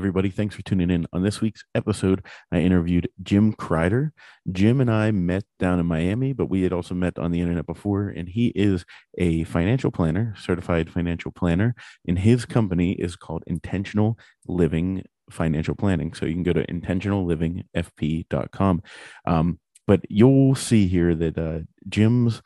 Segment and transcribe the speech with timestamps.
[0.00, 0.30] everybody.
[0.30, 1.06] Thanks for tuning in.
[1.12, 4.14] On this week's episode, I interviewed Jim Crider.
[4.50, 7.66] Jim and I met down in Miami, but we had also met on the internet
[7.66, 8.86] before, and he is
[9.18, 11.74] a financial planner, certified financial planner,
[12.08, 14.18] and his company is called Intentional
[14.48, 16.14] Living Financial Planning.
[16.14, 18.82] So you can go to intentionallivingfp.com.
[19.26, 21.58] Um, but you'll see here that uh,
[21.90, 22.40] Jim's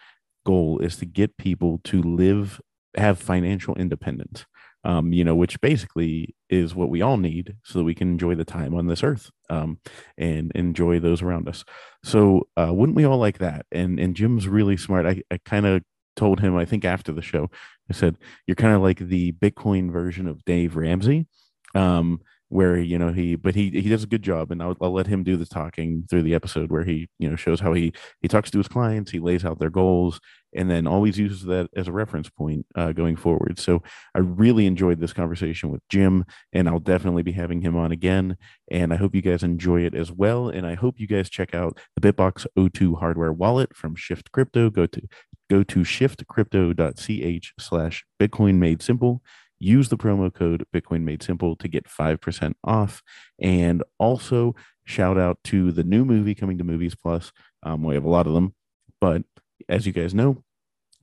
[0.44, 2.60] goal is to get people to live,
[2.96, 4.44] have financial independence
[4.84, 8.34] um, you know, which basically is what we all need so that we can enjoy
[8.34, 9.78] the time on this earth um,
[10.18, 11.64] and enjoy those around us.
[12.02, 13.66] So, uh, wouldn't we all like that?
[13.72, 15.06] And and Jim's really smart.
[15.06, 15.82] I, I kind of
[16.16, 17.50] told him, I think after the show,
[17.90, 21.26] I said, You're kind of like the Bitcoin version of Dave Ramsey.
[21.74, 24.92] Um, where you know he but he he does a good job and I'll, I'll
[24.92, 27.92] let him do the talking through the episode where he you know shows how he
[28.20, 30.20] he talks to his clients he lays out their goals
[30.54, 33.58] and then always uses that as a reference point uh, going forward.
[33.58, 33.82] So
[34.14, 38.36] i really enjoyed this conversation with jim and i'll definitely be having him on again
[38.70, 41.54] and i hope you guys enjoy it as well and i hope you guys check
[41.54, 44.70] out the bitbox o2 hardware wallet from shift crypto.
[44.70, 45.02] Go to
[45.50, 49.22] go to shiftcrypto.ch slash bitcoin made simple
[49.64, 53.02] use the promo code Bitcoin Made Simple to get 5% off.
[53.40, 57.32] And also, shout out to the new movie coming to Movies Plus.
[57.62, 58.54] Um, we have a lot of them,
[59.00, 59.22] but
[59.68, 60.44] as you guys know,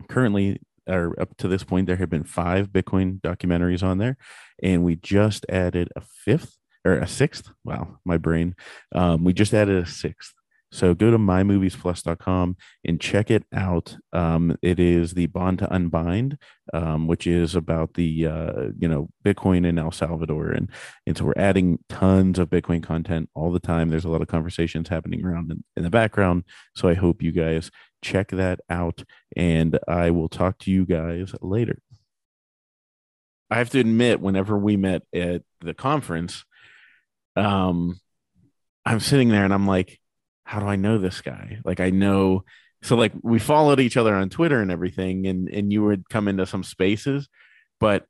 [0.08, 4.18] currently, or up to this point, there have been five Bitcoin documentaries on there,
[4.62, 7.50] and we just added a fifth or a sixth.
[7.64, 8.56] Wow, my brain.
[8.94, 10.34] Um, we just added a sixth.
[10.72, 12.56] So go to mymoviesplus.com
[12.86, 13.98] and check it out.
[14.14, 16.38] Um, it is the Bond to Unbind,
[16.74, 20.70] um, which is about the uh, you know Bitcoin in El Salvador, and
[21.06, 23.90] and so we're adding tons of Bitcoin content all the time.
[23.90, 26.46] There's a lot of conversations happening around in, in the background.
[26.76, 27.70] So I hope you guys
[28.02, 29.04] check that out,
[29.36, 31.80] and I will talk to you guys later.
[33.50, 36.46] I have to admit, whenever we met at the conference,
[37.36, 38.00] um,
[38.86, 40.01] I'm sitting there and I'm like
[40.52, 41.60] how do I know this guy?
[41.64, 42.44] Like I know
[42.84, 46.28] so like we followed each other on Twitter and everything and and you would come
[46.28, 47.30] into some spaces,
[47.80, 48.06] but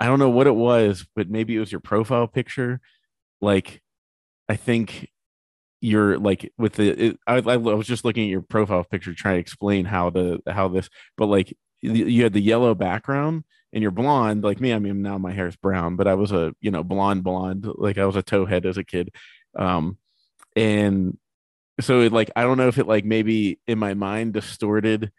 [0.00, 2.80] I don't know what it was, but maybe it was your profile picture.
[3.42, 3.82] Like
[4.48, 5.10] I think
[5.82, 9.34] you're like with the it, I, I was just looking at your profile picture trying
[9.34, 10.88] to explain how the how this
[11.18, 13.44] but like you had the yellow background
[13.74, 16.32] and you're blonde like me i mean now my hair is brown but i was
[16.32, 19.14] a you know blonde blonde like i was a towhead as a kid
[19.56, 19.98] um
[20.56, 21.18] and
[21.80, 25.12] so it like I don't know if it like maybe in my mind distorted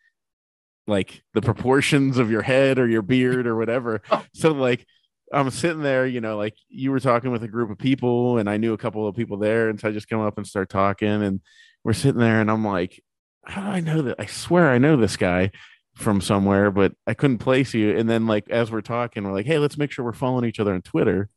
[0.87, 4.01] like the proportions of your head or your beard or whatever.
[4.11, 4.25] Oh.
[4.33, 4.85] So like
[5.33, 8.49] I'm sitting there, you know, like you were talking with a group of people and
[8.49, 9.69] I knew a couple of people there.
[9.69, 11.41] And so I just come up and start talking and
[11.83, 13.03] we're sitting there and I'm like,
[13.43, 14.15] how do I know that?
[14.19, 15.51] I swear I know this guy
[15.95, 17.97] from somewhere, but I couldn't place you.
[17.97, 20.59] And then like as we're talking, we're like, hey, let's make sure we're following each
[20.59, 21.29] other on Twitter.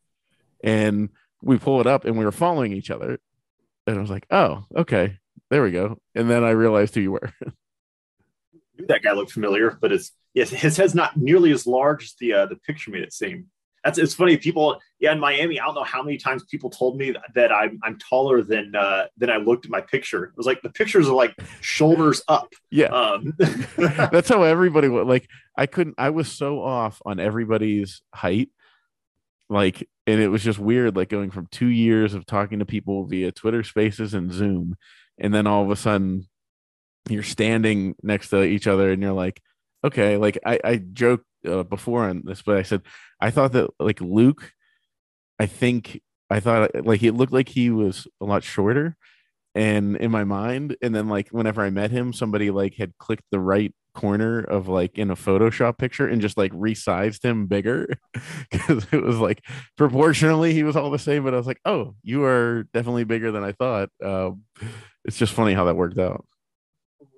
[0.63, 1.09] And
[1.41, 3.19] we pull it up and we were following each other
[3.87, 5.17] and I was like, oh, okay,
[5.49, 5.97] there we go.
[6.15, 7.33] And then I realized who you were.
[8.87, 12.33] that guy looked familiar, but it's yes, his head's not nearly as large as the
[12.33, 13.47] uh, the picture made it seem.
[13.83, 14.37] That's it's funny.
[14.37, 17.79] People, yeah, in Miami, I don't know how many times people told me that I'm
[17.83, 20.25] I'm taller than uh, than I looked at my picture.
[20.25, 22.53] It was like the pictures are like shoulders up.
[22.69, 23.33] Yeah, um.
[23.77, 25.07] that's how everybody was.
[25.07, 25.27] Like
[25.57, 25.95] I couldn't.
[25.97, 28.49] I was so off on everybody's height
[29.51, 33.05] like and it was just weird like going from two years of talking to people
[33.05, 34.75] via twitter spaces and zoom
[35.19, 36.25] and then all of a sudden
[37.09, 39.41] you're standing next to each other and you're like
[39.83, 42.81] okay like i i joked uh, before on this but i said
[43.19, 44.53] i thought that like luke
[45.37, 48.95] i think i thought like it looked like he was a lot shorter
[49.53, 53.25] and in my mind and then like whenever i met him somebody like had clicked
[53.31, 57.87] the right corner of like in a Photoshop picture and just like resized him bigger
[58.51, 59.43] because it was like
[59.77, 61.23] proportionally he was all the same.
[61.23, 63.89] But I was like, oh, you are definitely bigger than I thought.
[64.03, 64.43] Um,
[65.05, 66.25] it's just funny how that worked out.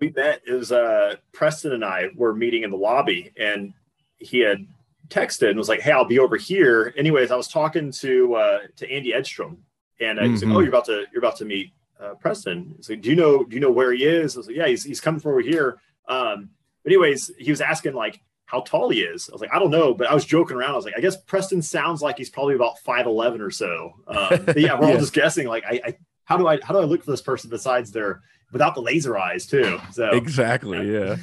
[0.02, 3.74] We met is uh, Preston and I were meeting in the lobby, and
[4.18, 4.66] he had
[5.10, 8.60] texted and was like, "Hey, I'll be over here." Anyways, I was talking to uh,
[8.78, 9.64] to Andy Edstrom,
[10.02, 10.50] and uh, he's mm-hmm.
[10.50, 11.72] like, "Oh, you're about to you're about to meet
[12.04, 14.48] uh, Preston." He's like, "Do you know do you know where he is?" I was
[14.48, 16.50] like, "Yeah, he's he's coming from over here." Um,
[16.84, 19.30] but anyways, he was asking like how tall he is.
[19.30, 20.72] I was like, I don't know, but I was joking around.
[20.72, 23.94] I was like, I guess Preston sounds like he's probably about five eleven or so.
[24.08, 24.94] Um, yeah, we're yeah.
[24.94, 25.48] all just guessing.
[25.48, 28.22] Like, I, I, how do I how do I look for this person besides their
[28.52, 29.80] without the laser eyes too?
[29.92, 31.16] So exactly, yeah.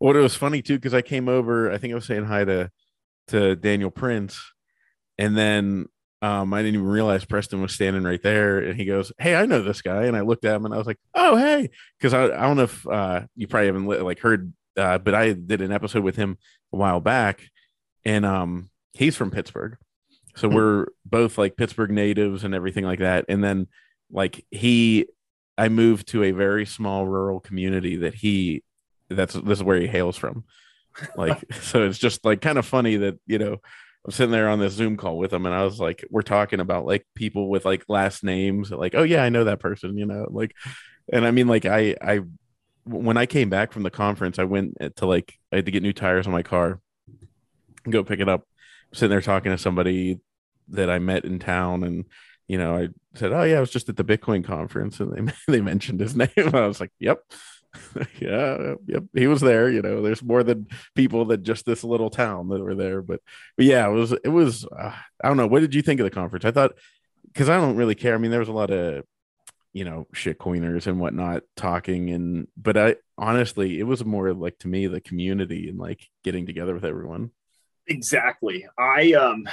[0.00, 1.72] well, it was funny too because I came over.
[1.72, 2.70] I think I was saying hi to
[3.28, 4.40] to Daniel Prince,
[5.18, 5.86] and then
[6.22, 9.46] um, I didn't even realize Preston was standing right there, and he goes, "Hey, I
[9.46, 12.14] know this guy." And I looked at him, and I was like, "Oh, hey," because
[12.14, 15.62] I, I don't know if uh, you probably haven't like heard uh, but I did
[15.62, 16.38] an episode with him
[16.72, 17.48] a while back,
[18.04, 19.76] and um, he's from Pittsburgh.
[20.36, 23.24] So we're both like Pittsburgh natives and everything like that.
[23.30, 23.68] And then
[24.10, 25.06] like he
[25.56, 28.62] I moved to a very small rural community that he
[29.08, 30.44] that's this is where he hails from.
[31.16, 33.62] Like so it's just like kind of funny that, you know,
[34.06, 36.60] I'm sitting there on this Zoom call with him and I was like, we're talking
[36.60, 40.06] about like people with like last names, like, oh yeah, I know that person, you
[40.06, 40.54] know, like
[41.12, 42.20] and I mean like I I
[42.84, 45.72] when I came back from the conference, I went eh, to like I had to
[45.72, 46.80] get new tires on my car,
[47.88, 48.46] go pick it up.
[48.92, 50.20] sitting there talking to somebody
[50.68, 52.04] that I met in town, and
[52.48, 55.32] you know, I said, "Oh yeah, I was just at the Bitcoin conference," and they
[55.52, 56.28] they mentioned his name.
[56.36, 57.18] I was like, "Yep."
[58.20, 59.68] yeah, yep, he was there.
[59.68, 63.02] You know, there's more than people than just this little town that were there.
[63.02, 63.20] But,
[63.56, 64.64] but yeah, it was it was.
[64.64, 65.46] Uh, I don't know.
[65.46, 66.44] What did you think of the conference?
[66.44, 66.72] I thought
[67.26, 68.14] because I don't really care.
[68.14, 69.04] I mean, there was a lot of
[69.72, 74.58] you know shit coiners and whatnot talking, and but I honestly, it was more like
[74.60, 77.30] to me the community and like getting together with everyone.
[77.86, 78.66] Exactly.
[78.78, 79.48] I um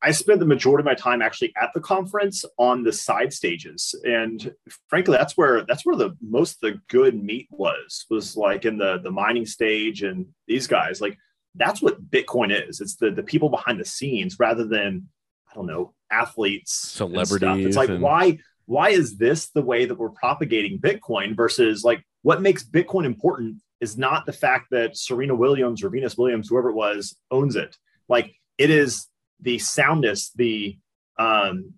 [0.00, 3.94] I spent the majority of my time actually at the conference on the side stages,
[4.04, 4.54] and
[4.88, 8.98] frankly, that's where that's where the most the good meat was was like in the
[8.98, 11.18] the mining stage and these guys like
[11.56, 12.80] that's what Bitcoin is.
[12.80, 15.08] It's the the people behind the scenes rather than
[15.50, 17.66] I don't know athletes, celebrities.
[17.66, 18.00] It's like and...
[18.00, 23.04] why why is this the way that we're propagating Bitcoin versus like what makes Bitcoin
[23.04, 27.56] important is not the fact that Serena Williams or Venus Williams, whoever it was, owns
[27.56, 27.76] it.
[28.08, 29.06] Like it is
[29.40, 30.76] the soundness, the
[31.18, 31.74] um,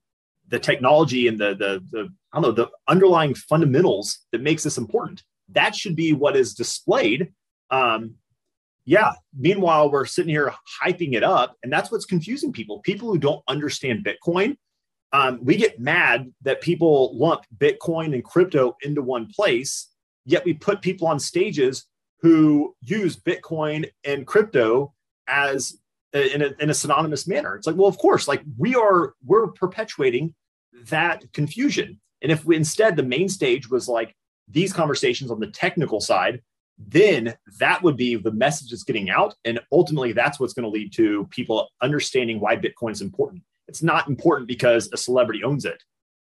[0.49, 4.79] the technology and the, the the I don't know the underlying fundamentals that makes this
[4.79, 5.23] important.
[5.51, 7.33] That should be what is displayed.
[7.71, 8.15] Um,
[8.85, 9.13] yeah.
[9.37, 10.53] Meanwhile, we're sitting here
[10.83, 12.81] hyping it up, and that's what's confusing people.
[12.81, 14.57] People who don't understand Bitcoin,
[15.13, 19.89] um, we get mad that people lump Bitcoin and crypto into one place.
[20.25, 21.87] Yet we put people on stages
[22.21, 24.93] who use Bitcoin and crypto
[25.27, 25.79] as
[26.13, 27.57] in a, in a synonymous manner.
[27.57, 30.35] It's like, well, of course, like we are, we're perpetuating
[30.87, 32.01] that confusion.
[32.23, 34.15] And if we, instead the main stage was like
[34.49, 36.43] these conversations on the technical side,
[36.79, 39.35] then that would be the message that's getting out.
[39.45, 43.43] And ultimately, that's what's going to lead to people understanding why Bitcoin is important.
[43.69, 45.83] It's not important because a celebrity owns it.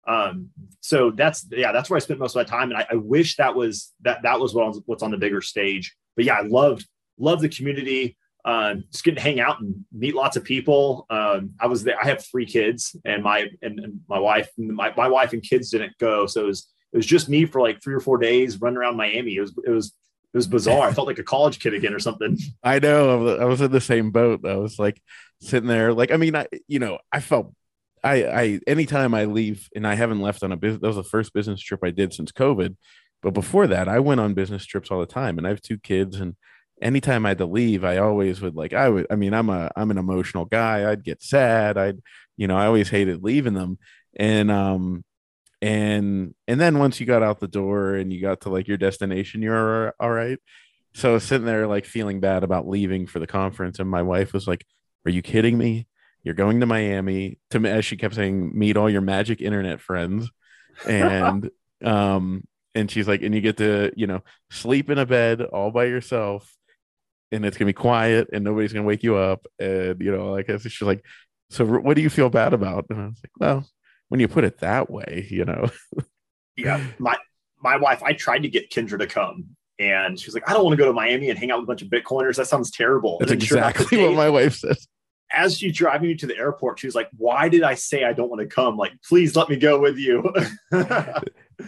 [0.07, 0.49] Um,
[0.81, 3.35] so that's yeah, that's where I spent most of my time, and I, I wish
[3.37, 5.95] that was that that was what was, what's on the bigger stage.
[6.15, 6.87] But yeah, I loved
[7.17, 8.15] loved the community
[8.45, 11.07] uh, just getting to hang out and meet lots of people.
[11.09, 11.99] Um, I was there.
[11.99, 15.71] I have three kids, and my and, and my wife, my, my wife and kids
[15.71, 18.61] didn't go, so it was it was just me for like three or four days
[18.61, 19.35] running around Miami.
[19.35, 20.87] It was it was it was bizarre.
[20.87, 22.37] I felt like a college kid again or something.
[22.63, 23.35] I know.
[23.35, 24.45] I was in the same boat.
[24.45, 25.01] I was like
[25.41, 27.53] sitting there, like I mean, I you know, I felt.
[28.03, 31.03] I, I anytime I leave and I haven't left on a business that was the
[31.03, 32.75] first business trip I did since COVID.
[33.23, 35.79] But before that, I went on business trips all the time and I have two
[35.79, 36.35] kids and
[36.81, 39.71] anytime I had to leave, I always would like I would I mean I'm a
[39.75, 40.89] I'm an emotional guy.
[40.89, 41.77] I'd get sad.
[41.77, 41.99] I'd
[42.37, 43.77] you know, I always hated leaving them.
[44.17, 45.03] And um
[45.61, 48.77] and and then once you got out the door and you got to like your
[48.77, 50.39] destination, you're all right.
[50.93, 54.47] So sitting there like feeling bad about leaving for the conference, and my wife was
[54.47, 54.65] like,
[55.05, 55.87] Are you kidding me?
[56.23, 60.29] You're going to Miami to as she kept saying, meet all your magic internet friends.
[60.87, 61.49] And
[61.83, 62.43] um
[62.73, 64.21] and she's like, and you get to, you know,
[64.51, 66.51] sleep in a bed all by yourself
[67.31, 70.49] and it's gonna be quiet and nobody's gonna wake you up and you know like
[70.61, 71.03] she's like
[71.49, 72.85] so what do you feel bad about?
[72.89, 73.67] And i was like well
[74.09, 75.69] when you put it that way you know.
[76.57, 77.17] Yeah my
[77.61, 79.43] my wife i tried to get kendra to come
[79.77, 81.67] and she's like i don't want to go to miami and hang out with a
[81.67, 82.37] bunch of bitcoiners.
[82.37, 83.17] That sounds terrible.
[83.19, 84.87] That's exactly what my wife says
[85.33, 88.29] as she's driving me to the airport she's like why did i say i don't
[88.29, 88.77] want to come?
[88.77, 90.33] Like please let me go with you.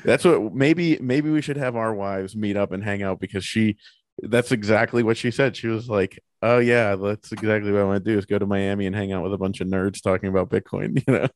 [0.03, 3.43] That's what maybe maybe we should have our wives meet up and hang out because
[3.43, 3.77] she
[4.19, 5.55] that's exactly what she said.
[5.55, 8.45] She was like, "Oh yeah, that's exactly what I want to do is go to
[8.45, 11.27] Miami and hang out with a bunch of nerds talking about Bitcoin." You know.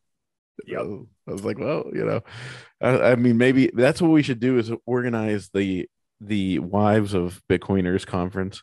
[0.66, 0.80] Yeah.
[1.28, 2.22] I was like, well, you know,
[2.82, 7.42] I, I, mean, maybe that's what we should do is organize the the wives of
[7.50, 8.62] Bitcoiners conference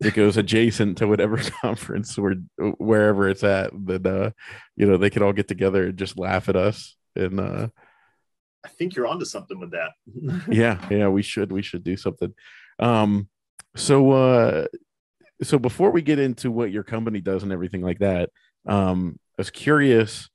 [0.00, 2.34] that goes adjacent to whatever conference or
[2.78, 3.70] wherever it's at.
[3.86, 4.30] That uh,
[4.76, 6.96] you know, they could all get together and just laugh at us.
[7.14, 7.68] And uh,
[8.64, 9.92] I think you're onto something with that.
[10.48, 12.34] yeah, yeah, we should we should do something.
[12.78, 13.28] Um,
[13.74, 14.66] so, uh,
[15.42, 18.30] so before we get into what your company does and everything like that,
[18.66, 20.28] um, I was curious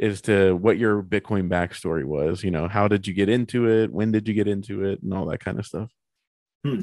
[0.00, 2.42] as to what your Bitcoin backstory was.
[2.42, 3.92] You know, how did you get into it?
[3.92, 5.90] When did you get into it, and all that kind of stuff.
[6.64, 6.82] Hmm.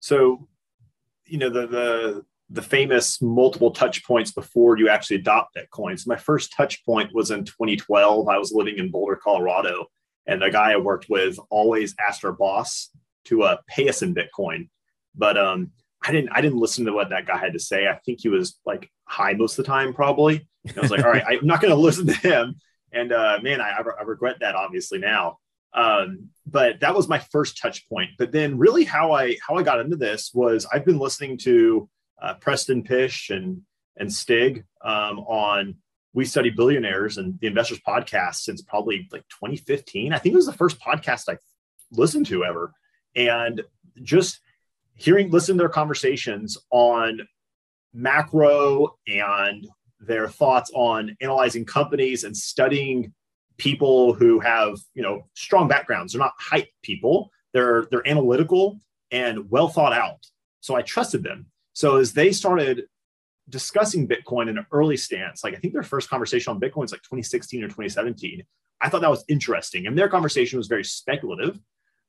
[0.00, 0.48] So,
[1.26, 5.98] you know, the the the famous multiple touch points before you actually adopt Bitcoin.
[5.98, 8.28] So my first touch point was in 2012.
[8.28, 9.86] I was living in Boulder, Colorado,
[10.26, 12.90] and the guy I worked with always asked our boss
[13.26, 14.68] to uh, pay us in Bitcoin.
[15.14, 15.72] But um,
[16.02, 17.86] I didn't I didn't listen to what that guy had to say.
[17.88, 20.46] I think he was like high most of the time, probably.
[20.66, 22.56] And I was like, all right, I'm not going to listen to him.
[22.92, 25.38] And uh, man, I, I regret that obviously now.
[25.74, 28.10] Um, but that was my first touch point.
[28.18, 31.88] But then really how I how I got into this was I've been listening to
[32.20, 33.62] uh, Preston Pysh and
[33.96, 35.76] and Stig um, on
[36.14, 40.12] We Study Billionaires and the Investors Podcast since probably like 2015.
[40.12, 41.36] I think it was the first podcast I
[41.92, 42.72] listened to ever,
[43.14, 43.62] and
[44.02, 44.40] just
[44.98, 47.26] hearing listen to their conversations on
[47.94, 49.66] macro and
[50.00, 53.12] their thoughts on analyzing companies and studying
[53.56, 56.12] people who have you know strong backgrounds.
[56.12, 57.30] They're not hype people.
[57.54, 58.78] They're they're analytical
[59.10, 60.26] and well thought out.
[60.60, 61.46] So i trusted them.
[61.72, 62.84] So as they started
[63.48, 66.92] discussing bitcoin in an early stance like i think their first conversation on bitcoin is
[66.92, 68.42] like 2016 or 2017
[68.82, 69.86] i thought that was interesting.
[69.86, 71.58] And their conversation was very speculative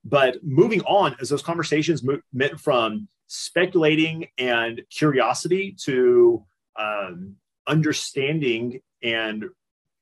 [0.04, 6.44] but moving on as those conversations went from speculating and curiosity to
[6.78, 7.36] um,
[7.68, 9.46] understanding and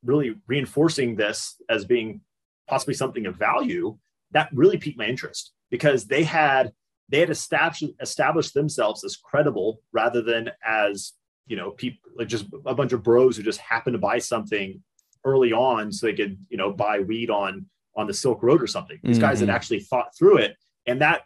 [0.04, 2.22] really reinforcing this as being
[2.68, 3.98] possibly something of value
[4.32, 6.72] that really piqued my interest because they had
[7.10, 11.14] they had established established themselves as credible rather than as
[11.48, 14.82] you know people like just a bunch of bros who just happened to buy something
[15.26, 17.66] early on so they could you know buy weed on
[17.98, 19.26] on the silk road or something these mm-hmm.
[19.26, 19.56] guys had mm-hmm.
[19.56, 21.24] actually thought through it and that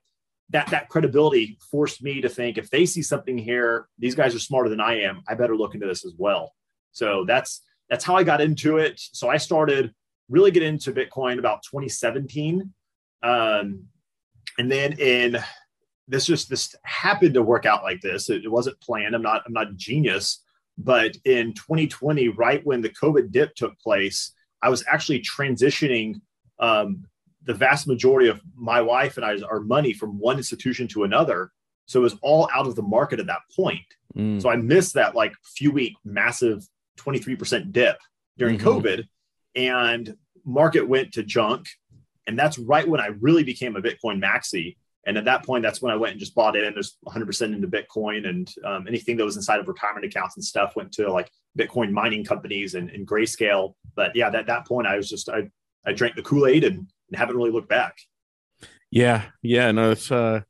[0.49, 4.39] that that credibility forced me to think if they see something here these guys are
[4.39, 6.53] smarter than i am i better look into this as well
[6.91, 7.61] so that's
[7.91, 8.99] that's how I got into it.
[9.11, 9.93] So I started
[10.29, 12.73] really get into Bitcoin about 2017.
[13.21, 13.83] Um,
[14.57, 15.37] and then in
[16.07, 18.29] this just this happened to work out like this.
[18.29, 19.13] It, it wasn't planned.
[19.13, 20.41] I'm not I'm not a genius,
[20.77, 26.21] but in 2020, right when the COVID dip took place, I was actually transitioning
[26.61, 27.05] um,
[27.43, 31.51] the vast majority of my wife and I's our money from one institution to another.
[31.87, 33.81] So it was all out of the market at that point.
[34.15, 34.41] Mm.
[34.41, 36.63] So I missed that like few week massive
[36.99, 37.97] 23% dip
[38.37, 38.67] during mm-hmm.
[38.67, 39.07] COVID
[39.55, 40.15] and
[40.45, 41.67] market went to junk.
[42.27, 44.77] And that's right when I really became a Bitcoin maxi.
[45.07, 46.73] And at that point, that's when I went and just bought in.
[46.73, 50.75] There's 100% into Bitcoin and um, anything that was inside of retirement accounts and stuff
[50.75, 53.73] went to like Bitcoin mining companies and, and grayscale.
[53.95, 55.49] But yeah, at that point, I was just, I,
[55.85, 57.97] I drank the Kool Aid and, and haven't really looked back.
[58.89, 59.23] Yeah.
[59.41, 59.71] Yeah.
[59.71, 60.41] No, it's, uh,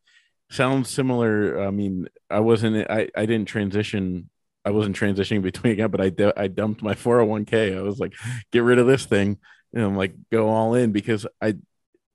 [0.50, 1.62] sounds similar.
[1.62, 4.30] I mean, I wasn't, I, I didn't transition
[4.64, 7.78] I wasn't transitioning between again, but I I dumped my 401k.
[7.78, 8.14] I was like,
[8.52, 9.38] get rid of this thing,
[9.74, 11.56] and I'm like, go all in because I,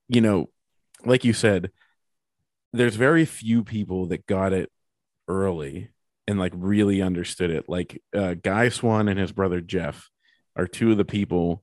[0.09, 0.51] you know,
[1.05, 1.71] like you said,
[2.73, 4.71] there's very few people that got it
[5.29, 5.91] early
[6.29, 7.69] and like really understood it.
[7.69, 10.11] Like uh, Guy Swan and his brother Jeff
[10.57, 11.63] are two of the people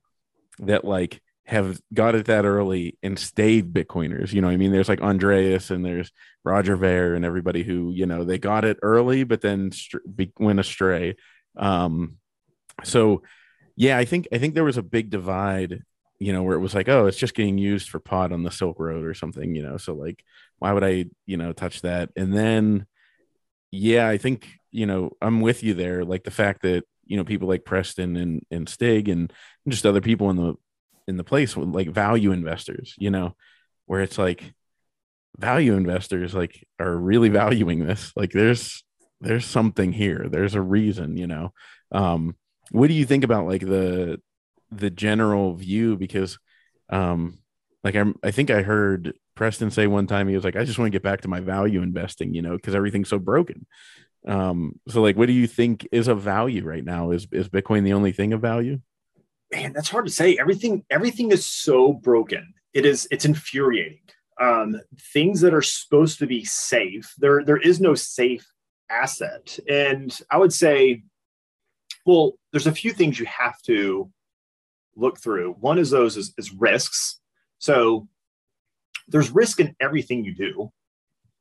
[0.60, 4.32] that like have got it that early and stayed Bitcoiners.
[4.32, 6.10] You know, I mean, there's like Andreas and there's
[6.42, 10.60] Roger Ver and everybody who, you know, they got it early, but then st- went
[10.60, 11.16] astray.
[11.56, 12.16] Um,
[12.82, 13.22] so
[13.76, 15.82] yeah, I think, I think there was a big divide,
[16.18, 18.50] you know, where it was like, oh, it's just getting used for pot on the
[18.50, 20.24] Silk Road or something, you know, so like,
[20.58, 22.10] why would I, you know, touch that?
[22.16, 22.86] And then,
[23.70, 26.04] yeah, I think, you know, I'm with you there.
[26.04, 29.30] Like the fact that, you know, people like Preston and, and Stig and
[29.68, 30.54] just other people in the
[31.06, 33.36] in the place with like value investors, you know,
[33.86, 34.54] where it's like
[35.38, 38.12] value investors like are really valuing this.
[38.16, 38.84] Like there's
[39.20, 40.26] there's something here.
[40.30, 41.52] There's a reason, you know.
[41.92, 42.36] Um,
[42.70, 44.20] what do you think about like the
[44.70, 45.96] the general view?
[45.96, 46.38] Because
[46.90, 47.38] um
[47.82, 50.78] like I'm I think I heard Preston say one time he was like, I just
[50.78, 53.66] want to get back to my value investing, you know, because everything's so broken.
[54.26, 57.10] Um, so like what do you think is of value right now?
[57.10, 58.80] Is is Bitcoin the only thing of value?
[59.52, 60.36] Man, that's hard to say.
[60.38, 62.54] Everything, everything is so broken.
[62.72, 64.00] It is, it's infuriating.
[64.40, 64.80] Um,
[65.12, 68.44] things that are supposed to be safe, there, there is no safe
[68.90, 69.58] asset.
[69.68, 71.04] And I would say,
[72.04, 74.10] well, there's a few things you have to
[74.96, 75.52] look through.
[75.60, 77.20] One is those is, is risks.
[77.58, 78.08] So
[79.08, 80.72] there's risk in everything you do.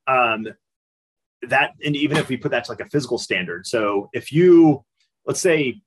[0.07, 0.47] Um,
[1.43, 3.65] that, and even if we put that to like a physical standard.
[3.67, 4.85] So if you,
[5.25, 5.81] let's say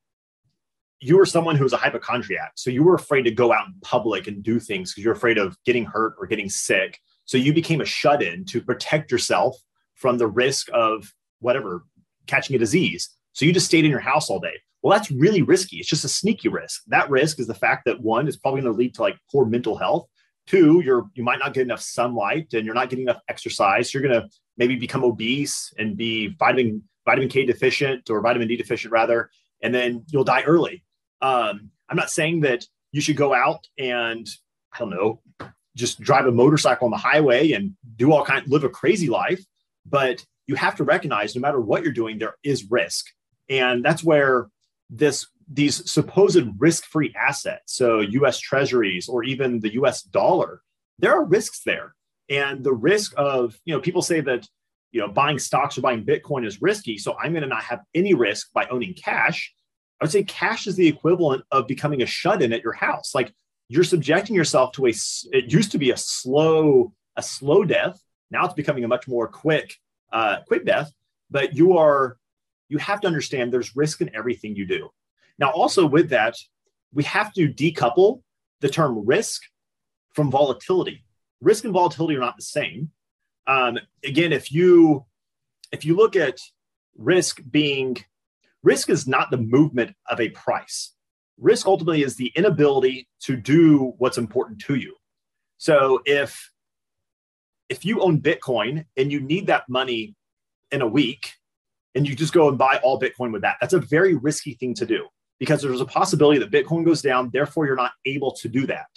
[1.01, 2.53] you were someone who was a hypochondriac.
[2.57, 5.39] So you were afraid to go out in public and do things because you're afraid
[5.39, 6.99] of getting hurt or getting sick.
[7.25, 9.57] So you became a shut in to protect yourself
[9.95, 11.85] from the risk of whatever,
[12.27, 13.11] catching a disease.
[13.33, 14.55] So you just stayed in your house all day.
[14.83, 15.79] Well, that's really risky.
[15.79, 16.83] It's just a sneaky risk.
[16.87, 19.45] That risk is the fact that one is probably going to lead to like poor
[19.45, 20.07] mental health.
[20.47, 23.93] Two, you're you might not get enough sunlight and you're not getting enough exercise.
[23.93, 28.57] You're going to maybe become obese and be vitamin vitamin K deficient or vitamin D
[28.57, 29.31] deficient rather,
[29.63, 30.85] and then you'll die early.
[31.27, 34.29] Um, I'm not saying that you should go out and
[34.73, 35.21] I don't know,
[35.75, 39.45] just drive a motorcycle on the highway and do all kind, live a crazy life.
[39.85, 43.07] But you have to recognize, no matter what you're doing, there is risk,
[43.49, 44.49] and that's where
[44.91, 48.41] this these supposed risk-free assets, so U.S.
[48.41, 50.03] Treasuries or even the U.S.
[50.03, 50.61] dollar,
[50.99, 51.95] there are risks there,
[52.29, 54.47] and the risk of you know people say that
[54.93, 57.81] you know buying stocks or buying Bitcoin is risky, so I'm going to not have
[57.95, 59.53] any risk by owning cash.
[60.01, 63.15] I would say cash is the equivalent of becoming a shut-in at your house.
[63.15, 63.33] Like
[63.69, 64.93] you're subjecting yourself to a.
[65.33, 68.01] It used to be a slow a slow death.
[68.31, 69.75] Now it's becoming a much more quick
[70.13, 70.93] uh, quick death.
[71.31, 72.19] But you are
[72.69, 74.91] you have to understand there's risk in everything you do.
[75.39, 76.35] Now, also with that,
[76.93, 78.23] we have to decouple
[78.61, 79.43] the term risk
[80.15, 81.05] from volatility.
[81.41, 82.91] Risk and volatility are not the same.
[83.47, 85.05] Um, again, if you
[85.73, 86.39] if you look at
[86.97, 87.99] risk being
[88.67, 90.93] risk is not the movement of a price.
[91.39, 94.97] Risk ultimately is the inability to do what's important to you.
[95.57, 96.51] So if
[97.69, 100.15] if you own Bitcoin and you need that money
[100.73, 101.33] in a week
[101.95, 104.75] and you just go and buy all Bitcoin with that, that's a very risky thing
[104.75, 105.07] to do
[105.39, 107.31] because there's a possibility that Bitcoin goes down.
[107.33, 108.89] Therefore, you're not able to do that.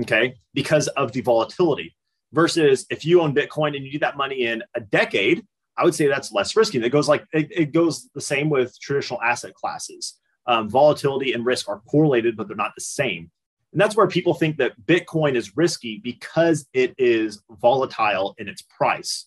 [0.00, 0.34] Okay.
[0.54, 1.94] Because of the volatility.
[2.32, 5.46] Versus if you own Bitcoin and you need that money in a decade,
[5.76, 6.82] I would say that's less risky.
[6.82, 10.18] It goes like it, it goes the same with traditional asset classes.
[10.46, 13.30] Um, volatility and risk are correlated, but they're not the same.
[13.72, 18.62] And that's where people think that Bitcoin is risky because it is volatile in its
[18.62, 19.26] price.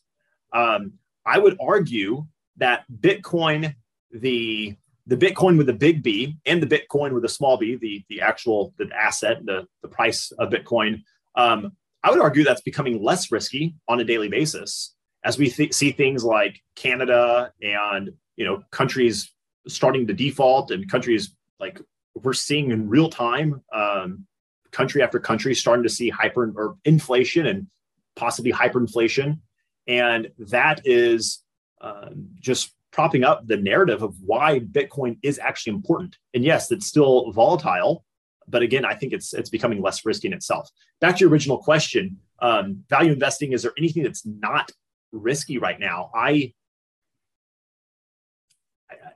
[0.53, 0.93] Um,
[1.25, 2.25] I would argue
[2.57, 3.75] that Bitcoin,
[4.11, 4.75] the
[5.05, 8.21] the Bitcoin with the big B and the Bitcoin with the small b, the, the
[8.21, 11.01] actual the asset, the, the price of Bitcoin,
[11.35, 11.71] um,
[12.03, 14.95] I would argue that's becoming less risky on a daily basis
[15.27, 19.29] as we th- see things like Canada and you know countries
[19.67, 21.81] starting to default and countries like
[22.15, 24.25] we're seeing in real time, um,
[24.71, 27.67] country after country starting to see hyper or inflation and
[28.15, 29.39] possibly hyperinflation,
[29.85, 31.43] and that is
[31.81, 36.17] um, just propping up the narrative of why Bitcoin is actually important.
[36.33, 38.05] And yes, it's still volatile,
[38.47, 40.69] but again, I think it's it's becoming less risky in itself.
[41.01, 43.51] Back to your original question, um, value investing.
[43.51, 44.71] Is there anything that's not
[45.11, 46.11] risky right now?
[46.13, 46.53] I,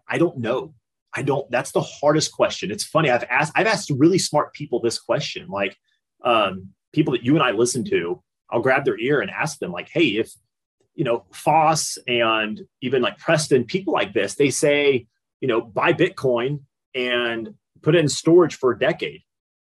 [0.08, 0.74] I don't know.
[1.14, 1.50] I don't.
[1.52, 2.72] That's the hardest question.
[2.72, 3.10] It's funny.
[3.10, 5.78] I've asked I've asked really smart people this question, like
[6.24, 8.22] um, people that you and I listen to.
[8.50, 10.32] I'll grab their ear and ask them, like, "Hey, if
[10.96, 15.08] you know, Foss and even like Preston, people like this, they say,
[15.40, 16.62] you know, buy Bitcoin
[16.94, 19.22] and put it in storage for a decade.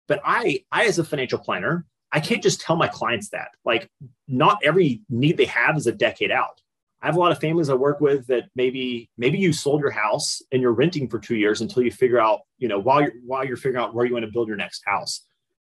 [0.09, 1.85] But I, I as a financial planner,
[2.16, 3.50] I can't just tell my clients that.
[3.62, 3.90] Like,
[4.26, 6.62] not every need they have is a decade out.
[7.02, 9.90] I have a lot of families I work with that maybe maybe you sold your
[9.90, 13.12] house and you're renting for two years until you figure out, you know, while you're
[13.26, 15.26] while you're figuring out where you want to build your next house.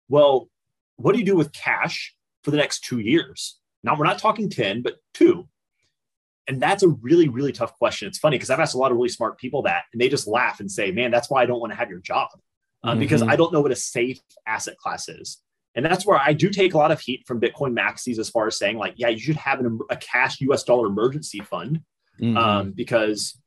[0.08, 0.48] Well,
[0.96, 3.58] what do you do with cash for the next two years?
[3.84, 5.48] Now, we're not talking 10, but two.
[6.46, 8.08] And that's a really, really tough question.
[8.08, 10.26] It's funny because I've asked a lot of really smart people that, and they just
[10.26, 12.30] laugh and say, man, that's why I don't want to have your job
[12.82, 13.00] um, mm-hmm.
[13.00, 15.42] because I don't know what a safe asset class is.
[15.78, 18.46] And that's where I do take a lot of heat from Bitcoin maxis as far
[18.46, 21.82] as saying, like, yeah, you should have an, a cash US dollar emergency fund
[22.20, 22.36] mm-hmm.
[22.36, 23.40] um, because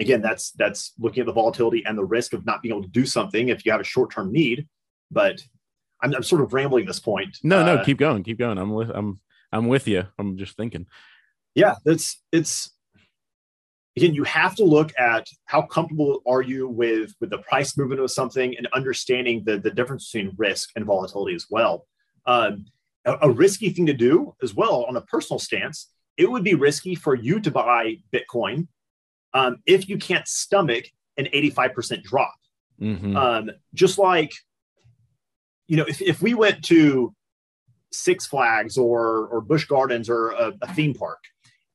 [0.00, 2.88] again that's that's looking at the volatility and the risk of not being able to
[2.88, 4.68] do something if you have a short-term need
[5.10, 5.42] but
[6.00, 8.72] i'm, I'm sort of rambling this point no uh, no keep going keep going i'm
[8.72, 9.18] with i'm
[9.52, 10.06] I'm with you.
[10.18, 10.86] I'm just thinking.
[11.54, 12.70] Yeah, it's it's
[13.98, 18.00] again, you have to look at how comfortable are you with with the price movement
[18.00, 21.86] of something and understanding the the difference between risk and volatility as well.
[22.26, 22.66] Um,
[23.04, 26.54] a, a risky thing to do as well on a personal stance, it would be
[26.54, 28.68] risky for you to buy Bitcoin
[29.34, 30.84] um, if you can't stomach
[31.16, 32.34] an 85% drop.
[32.80, 33.16] Mm-hmm.
[33.16, 34.32] Um, just like,
[35.66, 37.14] you know, if, if we went to
[37.90, 41.18] Six Flags or or Busch Gardens or a, a theme park,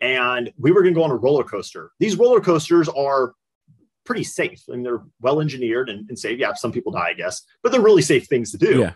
[0.03, 1.91] and we were going to go on a roller coaster.
[1.97, 3.33] These roller coasters are
[4.03, 6.37] pretty safe and they're well engineered and, and safe.
[6.37, 8.81] Yeah, some people die, I guess, but they're really safe things to do.
[8.81, 8.93] Yeah.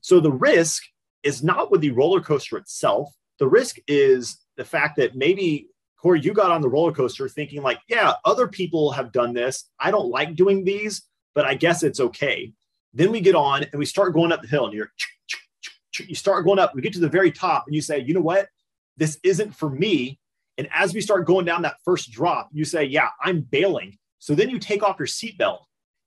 [0.00, 0.82] So the risk
[1.22, 3.12] is not with the roller coaster itself.
[3.38, 5.68] The risk is the fact that maybe
[6.00, 9.68] Cory, you got on the roller coaster thinking like, yeah, other people have done this.
[9.78, 11.02] I don't like doing these,
[11.34, 12.54] but I guess it's okay.
[12.94, 14.90] Then we get on and we start going up the hill and you're
[15.98, 18.20] you start going up, we get to the very top, and you say, you know
[18.20, 18.48] what?
[18.98, 20.18] This isn't for me.
[20.58, 23.98] And as we start going down that first drop, you say, yeah, I'm bailing.
[24.18, 25.60] So then you take off your seatbelt.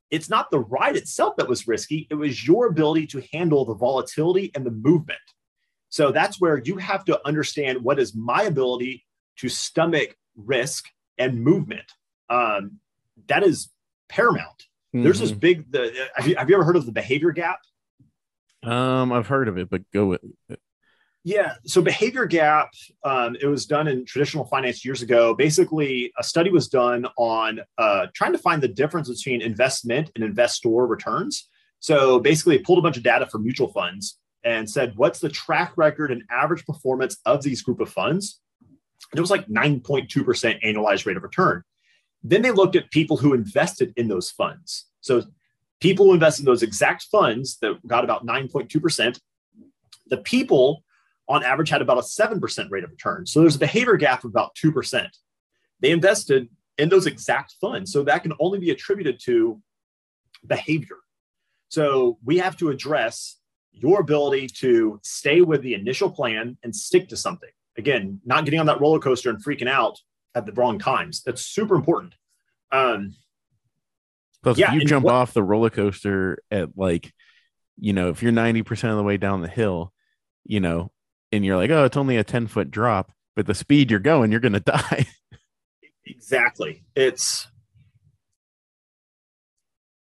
[0.10, 3.76] It's not the ride itself that was risky, it was your ability to handle the
[3.76, 5.20] volatility and the movement.
[5.90, 9.06] So that's where you have to understand what is my ability
[9.38, 10.86] to stomach risk
[11.18, 11.92] and movement.
[12.30, 12.80] Um,
[13.28, 13.70] that is
[14.08, 14.66] paramount.
[14.96, 15.04] Mm-hmm.
[15.04, 15.40] There's this mm-hmm.
[15.40, 15.72] big.
[15.72, 17.60] The, have, you, have you ever heard of the behavior gap?
[18.64, 20.60] Um, I've heard of it, but go with it.
[21.24, 21.56] Yeah.
[21.66, 22.70] So behavior gap,
[23.04, 25.34] um, it was done in traditional finance years ago.
[25.34, 30.24] Basically, a study was done on uh, trying to find the difference between investment and
[30.24, 31.50] investor returns.
[31.80, 35.74] So basically, pulled a bunch of data from mutual funds and said, what's the track
[35.76, 38.40] record and average performance of these group of funds?
[39.12, 40.08] And it was like 9.2%
[40.64, 41.64] annualized rate of return.
[42.24, 44.86] Then they looked at people who invested in those funds.
[45.02, 45.24] So
[45.82, 49.20] people who invested in those exact funds that got about 9.2%,
[50.08, 50.84] the people
[51.30, 53.26] on average had about a 7% rate of return.
[53.26, 55.08] So there's a behavior gap of about 2%.
[55.80, 57.94] They invested in those exact funds.
[57.94, 59.62] So that can only be attributed to
[60.46, 60.98] behavior.
[61.70, 63.38] So we have to address
[63.72, 67.50] your ability to stay with the initial plan and stick to something.
[67.78, 70.00] Again, not getting on that roller coaster and freaking out
[70.34, 71.22] at the wrong times.
[71.24, 72.16] That's super important.
[72.72, 73.16] Um,
[74.42, 77.14] Plus, yeah, if you jump what, off the roller coaster at like,
[77.78, 79.94] you know, if you're 90% of the way down the hill,
[80.46, 80.92] you know,
[81.32, 84.32] and you're like, oh, it's only a 10 foot drop, but the speed you're going,
[84.32, 85.08] you're going to die.
[86.06, 86.84] exactly.
[86.96, 87.48] It's,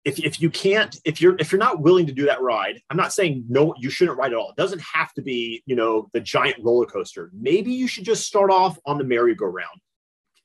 [0.08, 2.96] if, if you can't if you're if you're not willing to do that ride i'm
[2.96, 4.52] not saying no you shouldn't ride at all.
[4.52, 7.30] It doesn't have to be you know the giant roller coaster.
[7.34, 9.82] Maybe you should just start off on the merry-go-round.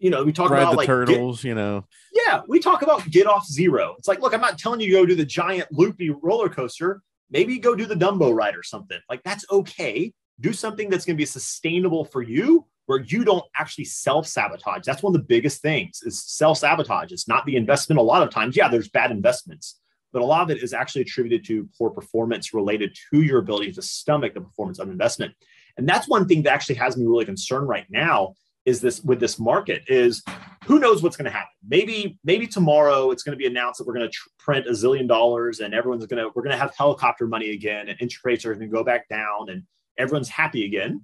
[0.01, 1.87] You know we talk ride about the like turtles get, you know.
[2.13, 3.95] Yeah we talk about get off zero.
[3.99, 7.01] It's like look i'm not telling you to go do the giant loopy roller coaster.
[7.31, 8.99] Maybe go do the dumbo ride or something.
[9.09, 13.45] Like that's okay do something that's going to be sustainable for you where you don't
[13.57, 14.85] actually self-sabotage.
[14.85, 17.13] That's one of the biggest things is self-sabotage.
[17.13, 17.99] It's not the investment.
[17.99, 19.81] A lot of times yeah there's bad investments
[20.13, 23.73] but a lot of it is actually attributed to poor performance related to your ability
[23.73, 25.35] to stomach the performance of investment.
[25.79, 29.19] And that's one thing that actually has me really concerned right now is this with
[29.19, 30.23] this market is
[30.67, 31.49] who knows what's going to happen.
[31.67, 34.71] Maybe maybe tomorrow it's going to be announced that we're going to tr- print a
[34.71, 38.25] zillion dollars and everyone's going to we're going to have helicopter money again and interest
[38.25, 39.65] rates are going to go back down and
[39.99, 41.03] everyone's happy again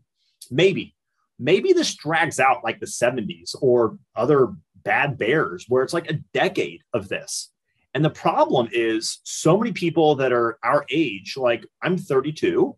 [0.51, 0.95] maybe
[1.39, 4.49] maybe this drags out like the 70s or other
[4.85, 7.51] bad bears where it's like a decade of this
[7.95, 12.75] and the problem is so many people that are our age like i'm 32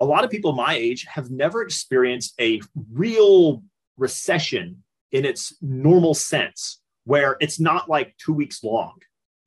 [0.00, 2.60] a lot of people my age have never experienced a
[2.92, 3.62] real
[3.96, 4.82] recession
[5.12, 8.94] in its normal sense, where it's not like two weeks long.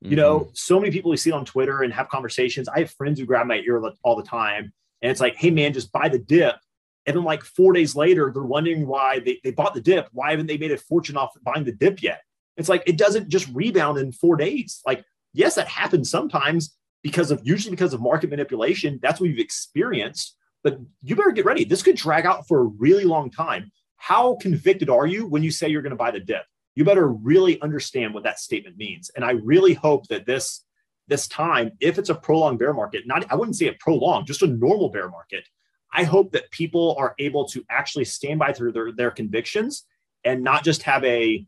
[0.02, 0.10] Mm-hmm.
[0.10, 0.50] You know, mm-hmm.
[0.54, 2.68] so many people we see on Twitter and have conversations.
[2.68, 4.72] I have friends who grab my ear all the time,
[5.04, 6.56] and it's like, hey, man, just buy the dip.
[7.04, 10.08] And then, like four days later, they're wondering why they, they bought the dip.
[10.12, 12.22] Why haven't they made a fortune off buying the dip yet?
[12.56, 14.80] It's like, it doesn't just rebound in four days.
[14.86, 18.98] Like, yes, that happens sometimes because of usually because of market manipulation.
[19.02, 20.36] That's what you've experienced.
[20.62, 21.64] But you better get ready.
[21.64, 25.50] This could drag out for a really long time how convicted are you when you
[25.50, 26.42] say you're going to buy the dip?
[26.74, 29.10] You better really understand what that statement means.
[29.16, 30.62] And I really hope that this
[31.08, 34.42] this time, if it's a prolonged bear market, not I wouldn't say a prolonged, just
[34.42, 35.46] a normal bear market,
[35.92, 39.86] I hope that people are able to actually stand by through their, their convictions
[40.24, 41.46] and not just have a,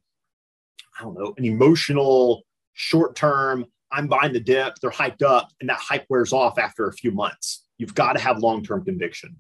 [0.98, 2.42] I don't know, an emotional
[2.74, 6.86] short term, I'm buying the dip, they're hyped up, and that hype wears off after
[6.86, 7.64] a few months.
[7.78, 9.36] You've got to have long term conviction.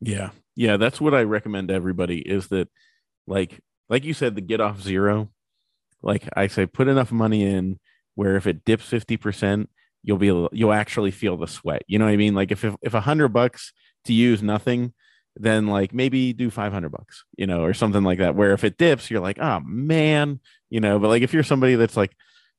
[0.00, 0.30] Yeah.
[0.54, 0.76] Yeah.
[0.76, 2.68] That's what I recommend to everybody is that,
[3.26, 5.30] like, like you said, the get off zero.
[6.02, 7.78] Like I say, put enough money in
[8.16, 9.68] where if it dips 50%,
[10.02, 11.82] you'll be, you'll actually feel the sweat.
[11.86, 12.34] You know what I mean?
[12.34, 13.72] Like if, if, if a hundred bucks
[14.06, 14.92] to use nothing,
[15.36, 18.34] then like maybe do 500 bucks, you know, or something like that.
[18.34, 21.76] Where if it dips, you're like, oh man, you know, but like if you're somebody
[21.76, 22.12] that's like,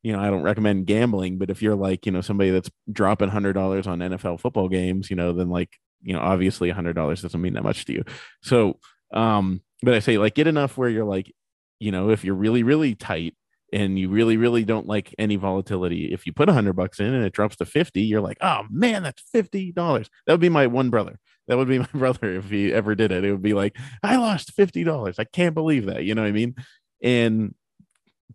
[0.04, 3.30] you know, I don't recommend gambling, but if you're like, you know, somebody that's dropping
[3.30, 7.22] hundred dollars on NFL football games, you know, then like you know obviously hundred dollars
[7.22, 8.04] doesn't mean that much to you
[8.42, 8.80] so
[9.14, 11.34] um but i say like get enough where you're like
[11.80, 13.36] you know if you're really really tight
[13.74, 16.14] and you really really don't like any volatility.
[16.14, 18.64] If you put a hundred bucks in and it drops to 50 you're like oh
[18.70, 20.10] man that's 50 dollars.
[20.26, 21.20] That would be my one brother.
[21.48, 23.24] That would be my brother if he ever did it.
[23.24, 25.20] It would be like i lost 50 dollars.
[25.20, 26.04] I can't believe that.
[26.04, 26.56] You know what i mean?
[27.02, 27.56] And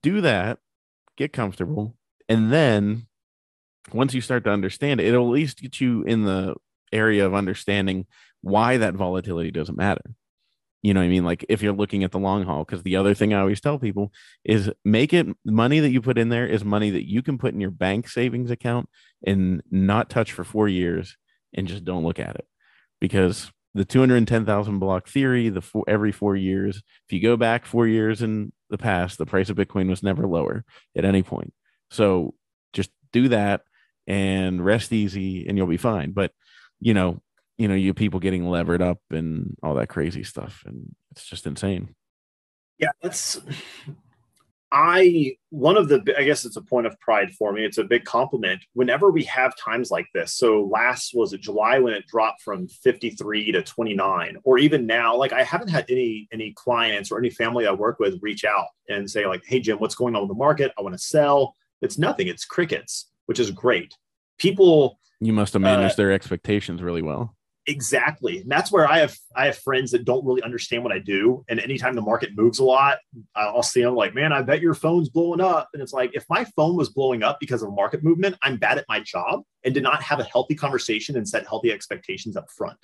[0.03, 0.59] do that
[1.17, 1.95] get comfortable
[2.29, 3.07] and then
[3.93, 6.55] once you start to understand it it'll at least get you in the
[6.93, 8.07] area of understanding
[8.43, 10.03] why that volatility doesn't matter.
[10.83, 11.25] You know what I mean?
[11.25, 13.79] Like if you're looking at the long haul, because the other thing I always tell
[13.79, 14.13] people
[14.45, 17.55] is make it money that you put in there is money that you can put
[17.55, 18.89] in your bank savings account
[19.25, 21.17] and not touch for four years
[21.55, 22.47] and just don't look at it.
[23.01, 27.87] Because the 210,000 block theory, the four, every four years, if you go back four
[27.87, 30.65] years in the past, the price of Bitcoin was never lower
[30.97, 31.53] at any point.
[31.91, 32.35] So
[32.73, 33.63] just do that
[34.07, 36.11] and rest easy and you'll be fine.
[36.11, 36.33] But
[36.81, 37.23] you know,
[37.63, 40.65] you know, you people getting levered up and all that crazy stuff.
[40.67, 41.95] And it's just insane.
[42.77, 43.41] Yeah, it's
[44.73, 47.65] I one of the I guess it's a point of pride for me.
[47.65, 50.35] It's a big compliment whenever we have times like this.
[50.35, 55.15] So last was it July when it dropped from 53 to 29 or even now
[55.15, 58.67] like I haven't had any any clients or any family I work with reach out
[58.89, 60.73] and say like, "Hey Jim, what's going on with the market?
[60.77, 62.27] I want to sell." It's nothing.
[62.27, 63.95] It's crickets, which is great.
[64.39, 68.39] People you must have managed uh, their expectations really well exactly.
[68.39, 71.45] And that's where i have i have friends that don't really understand what i do.
[71.49, 72.99] And anytime the market moves a lot
[73.37, 75.69] i'll see them like man i bet your phone's blowing up.
[75.73, 78.79] And it's like if my phone was blowing up because of market movement i'm bad
[78.79, 82.51] at my job and did not have a healthy conversation and set healthy expectations up
[82.51, 82.79] front.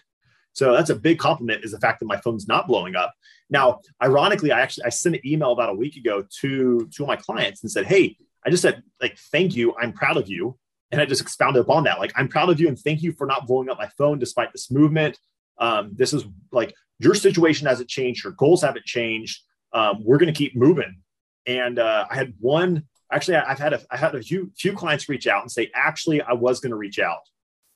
[0.53, 3.13] So that's a big compliment is the fact that my phone's not blowing up.
[3.51, 7.09] Now ironically i actually i sent an email about a week ago to two of
[7.09, 9.75] my clients and said hey i just said like thank you.
[9.81, 10.57] I'm proud of you
[10.91, 11.99] and I just expounded upon that.
[11.99, 14.53] Like, I'm proud of you and thank you for not blowing up my phone despite
[14.53, 15.19] this movement.
[15.59, 19.43] Um, this is like your situation hasn't changed, your goals haven't changed.
[19.73, 21.03] Um, we're going to keep moving.
[21.47, 25.09] And uh, I had one, actually, I've had a, I had a few, few clients
[25.09, 27.21] reach out and say, actually, I was going to reach out,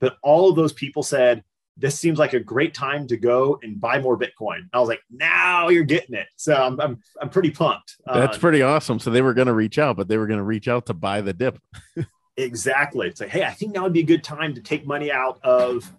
[0.00, 1.42] but all of those people said,
[1.76, 4.68] this seems like a great time to go and buy more Bitcoin.
[4.74, 6.26] I was like, now you're getting it.
[6.36, 7.96] So I'm, I'm, I'm pretty pumped.
[8.04, 8.98] That's uh, pretty awesome.
[8.98, 10.94] So they were going to reach out, but they were going to reach out to
[10.94, 11.58] buy the dip.
[12.36, 13.08] Exactly.
[13.08, 15.38] It's like, hey, I think now would be a good time to take money out
[15.42, 15.90] of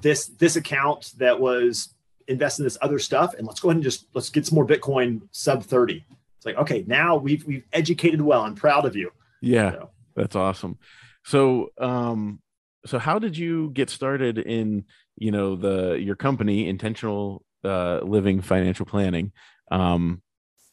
[0.00, 1.94] this this account that was
[2.28, 4.66] invest in this other stuff, and let's go ahead and just let's get some more
[4.66, 6.04] Bitcoin sub thirty.
[6.36, 8.42] It's like, okay, now we've we've educated well.
[8.42, 9.10] I'm proud of you.
[9.42, 9.90] Yeah, so.
[10.16, 10.78] that's awesome.
[11.24, 12.40] So, um,
[12.86, 14.84] so how did you get started in
[15.18, 19.32] you know the your company intentional uh, living financial planning?
[19.70, 20.22] Um,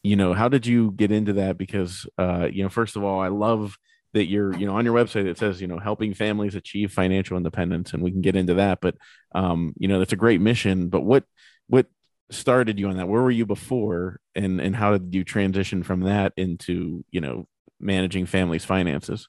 [0.02, 1.58] you know, how did you get into that?
[1.58, 3.76] Because uh, you know, first of all, I love
[4.18, 7.36] that you're you know on your website it says you know helping families achieve financial
[7.36, 8.94] independence and we can get into that but
[9.34, 11.24] um you know that's a great mission but what
[11.68, 11.86] what
[12.30, 13.08] started you on that?
[13.08, 17.46] Where were you before and and how did you transition from that into you know
[17.80, 19.28] managing families finances?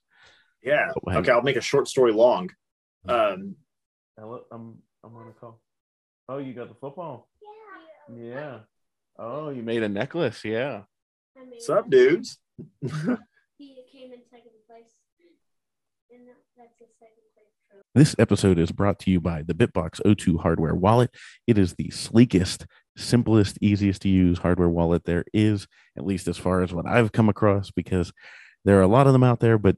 [0.64, 0.92] Yeah.
[1.08, 2.50] Okay i'll make a short story long.
[3.08, 3.56] Um
[4.18, 5.62] hello i'm i'm on a call.
[6.28, 7.30] Oh you got the football
[8.14, 8.26] yeah.
[8.26, 8.58] Yeah.
[9.18, 10.84] Oh you made a necklace yeah.
[11.36, 12.38] What's up dudes?
[12.82, 12.90] he
[14.00, 14.52] came in second
[17.96, 21.10] this episode is brought to you by the BitBox02 hardware wallet.
[21.48, 26.38] It is the sleekest, simplest, easiest to use hardware wallet there is, at least as
[26.38, 28.14] far as what I've come across, because
[28.64, 29.76] there are a lot of them out there, but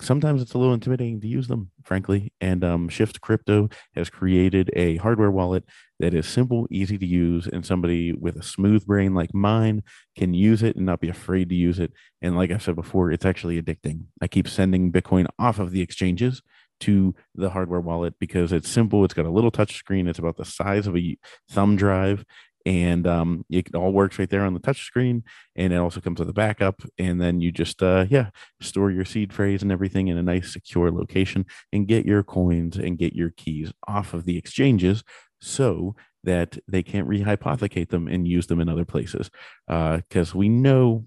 [0.00, 2.32] sometimes it's a little intimidating to use them, frankly.
[2.40, 5.64] And um, Shift Crypto has created a hardware wallet
[5.98, 9.82] that is simple, easy to use, and somebody with a smooth brain like mine
[10.16, 11.92] can use it and not be afraid to use it.
[12.22, 14.04] And like I said before, it's actually addicting.
[14.20, 16.42] I keep sending Bitcoin off of the exchanges
[16.80, 19.04] to the hardware wallet because it's simple.
[19.04, 20.08] It's got a little touch screen.
[20.08, 21.16] It's about the size of a
[21.50, 22.24] thumb drive
[22.66, 25.22] and um, it all works right there on the touch screen
[25.56, 29.04] and it also comes with a backup and then you just uh, yeah store your
[29.04, 33.14] seed phrase and everything in a nice secure location and get your coins and get
[33.14, 35.02] your keys off of the exchanges
[35.40, 39.30] so that they can't rehypothecate them and use them in other places
[39.66, 41.04] because uh, we know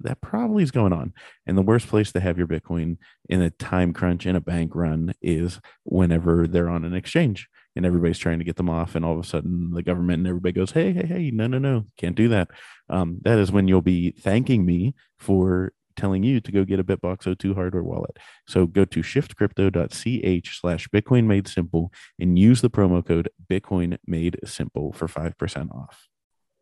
[0.00, 1.12] that probably is going on.
[1.46, 2.96] And the worst place to have your Bitcoin
[3.28, 7.86] in a time crunch in a bank run is whenever they're on an exchange and
[7.86, 8.94] everybody's trying to get them off.
[8.94, 11.58] And all of a sudden, the government and everybody goes, Hey, hey, hey, no, no,
[11.58, 12.48] no, can't do that.
[12.88, 16.84] Um, that is when you'll be thanking me for telling you to go get a
[16.84, 18.18] BitBox02 hardware wallet.
[18.46, 24.38] So go to shiftcrypto.ch slash Bitcoin made simple and use the promo code Bitcoin made
[24.44, 26.06] simple for 5% off.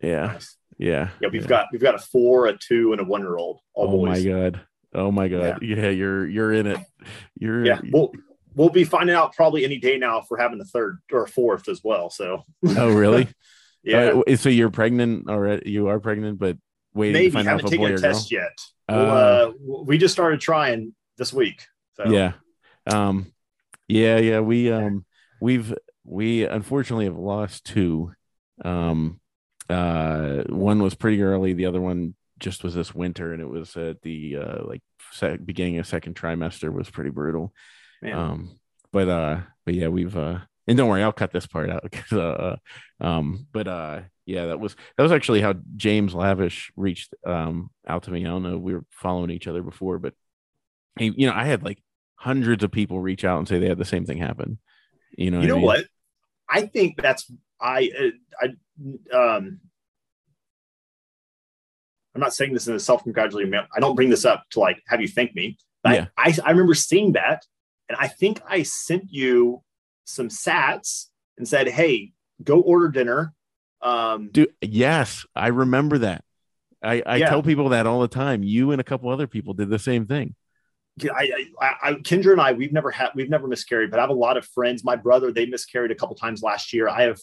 [0.00, 0.26] Yeah.
[0.26, 0.56] Nice.
[0.78, 1.10] Yeah.
[1.20, 1.28] Yeah.
[1.32, 1.48] We've yeah.
[1.48, 3.60] got, we've got a four, a two, and a one year old.
[3.76, 4.24] Oh boys.
[4.24, 4.60] my God.
[4.94, 5.58] Oh my God.
[5.62, 5.76] Yeah.
[5.76, 5.90] yeah.
[5.90, 6.80] You're, you're in it.
[7.38, 7.80] You're, yeah.
[7.92, 8.12] We'll,
[8.54, 11.28] we'll be finding out probably any day now if we're having a third or a
[11.28, 12.10] fourth as well.
[12.10, 13.28] So, oh, really?
[13.82, 14.20] yeah.
[14.26, 15.70] Uh, so you're pregnant already?
[15.70, 16.56] You are pregnant, but
[16.94, 17.26] waiting Maybe.
[17.28, 18.40] to find haven't out if a boy or test girl?
[18.40, 18.60] yet.
[18.88, 19.52] We'll, uh, uh,
[19.84, 21.66] we just started trying this week.
[21.94, 22.06] So.
[22.06, 22.32] Yeah.
[22.86, 23.32] Um,
[23.88, 24.40] yeah, yeah.
[24.40, 25.04] We, um,
[25.40, 28.12] we've, we unfortunately have lost two.
[28.64, 29.20] Um,
[29.68, 31.54] uh, one was pretty early.
[31.54, 34.82] The other one just was this winter, and it was at the uh, like
[35.44, 37.52] beginning of second trimester was pretty brutal.
[38.04, 38.18] Man.
[38.18, 38.58] Um,
[38.92, 42.12] but uh, but yeah, we've uh, and don't worry, I'll cut this part out because
[42.12, 42.56] uh,
[43.00, 47.70] uh, um, but uh, yeah, that was that was actually how James Lavish reached um
[47.86, 48.22] out to me.
[48.22, 50.14] I don't know, we were following each other before, but
[50.98, 51.82] he, you know, I had like
[52.16, 54.58] hundreds of people reach out and say they had the same thing happen.
[55.16, 55.66] You know, you know I mean?
[55.66, 55.84] what?
[56.48, 58.46] I think that's I uh,
[59.12, 59.60] I um
[62.14, 63.66] I'm not saying this in a self-congratulating manner.
[63.74, 65.58] I don't bring this up to like have you thank me.
[65.82, 66.06] But yeah.
[66.16, 67.44] I, I, I remember seeing that
[67.88, 69.62] and I think I sent you
[70.04, 71.06] some sats
[71.38, 73.32] and said, Hey, go order dinner.
[73.82, 76.24] Um Dude, yes, I remember that.
[76.82, 77.30] I, I Yeah.
[77.30, 78.42] tell people that all the time.
[78.42, 80.34] You and a couple other people did the same thing.
[81.02, 84.10] I, I, I, Kendra and I, we've never had, we've never miscarried, but I have
[84.10, 84.84] a lot of friends.
[84.84, 86.88] My brother, they miscarried a couple times last year.
[86.88, 87.18] I have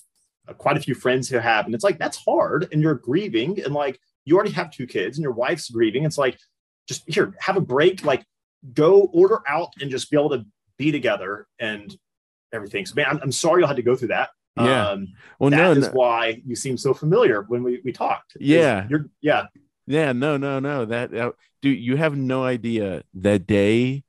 [0.47, 3.63] uh, quite a few friends who have, and it's like that's hard, and you're grieving,
[3.63, 6.04] and like you already have two kids, and your wife's grieving.
[6.04, 6.38] It's like
[6.89, 8.26] just here, have a break, like
[8.74, 10.45] go order out, and just be able to
[10.78, 11.95] be together and
[12.54, 12.86] everything.
[12.86, 14.30] So man, I'm, I'm sorry you had to go through that.
[14.58, 14.89] Yeah.
[14.89, 15.08] Um,
[15.39, 18.36] Well, that no, is no, why you seem so familiar when we, we talked.
[18.39, 18.86] Yeah.
[18.89, 19.45] You're, yeah.
[19.88, 20.86] yeah, no, no, no.
[20.86, 24.04] That, uh, dude, you have no idea that day.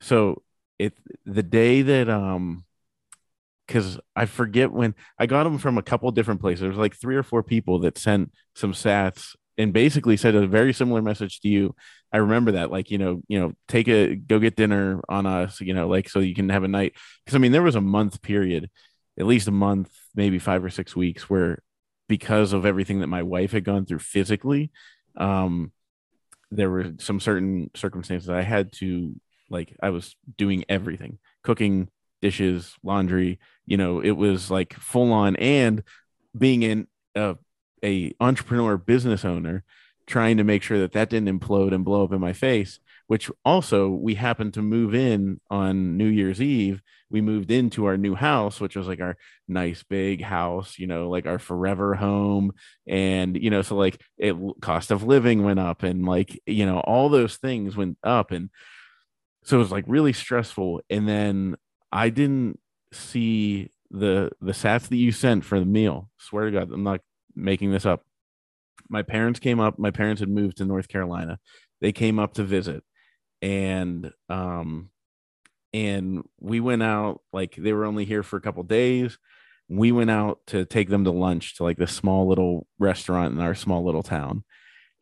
[0.00, 0.42] So
[0.78, 0.94] it
[1.26, 2.64] the day that um,
[3.66, 6.60] because I forget when I got them from a couple different places.
[6.60, 10.46] There was like three or four people that sent some sats and basically said a
[10.46, 11.74] very similar message to you.
[12.12, 15.60] I remember that, like you know, you know, take a go get dinner on us,
[15.60, 16.94] you know, like so you can have a night.
[17.24, 18.70] Because I mean, there was a month period,
[19.18, 21.62] at least a month, maybe five or six weeks, where
[22.08, 24.70] because of everything that my wife had gone through physically,
[25.16, 25.72] um,
[26.50, 29.14] there were some certain circumstances I had to
[29.50, 31.88] like I was doing everything, cooking,
[32.20, 35.82] dishes, laundry, you know, it was like full on and
[36.36, 37.36] being in a,
[37.84, 39.64] a entrepreneur business owner
[40.08, 43.30] trying to make sure that that didn't implode and blow up in my face which
[43.42, 46.82] also we happened to move in on new year's eve.
[47.10, 49.16] We moved into our new house which was like our
[49.48, 52.52] nice big house you know like our forever home.
[52.86, 56.80] And you know so like it cost of living went up and like you know
[56.80, 58.30] all those things went up.
[58.30, 58.50] And
[59.44, 60.82] so it was like really stressful.
[60.88, 61.56] And then
[61.90, 62.60] i didn't
[62.92, 66.10] see the the sats that you sent for the meal.
[66.18, 67.00] Swear to god i'm not
[67.34, 68.04] making this up
[68.88, 71.38] my parents came up my parents had moved to north carolina.
[71.80, 72.82] They came up to visit
[73.42, 74.90] and um
[75.72, 79.18] and we went out like they were only here for a couple days.
[79.68, 83.40] We went out to take them to lunch to like this small little restaurant in
[83.40, 84.44] our small little town.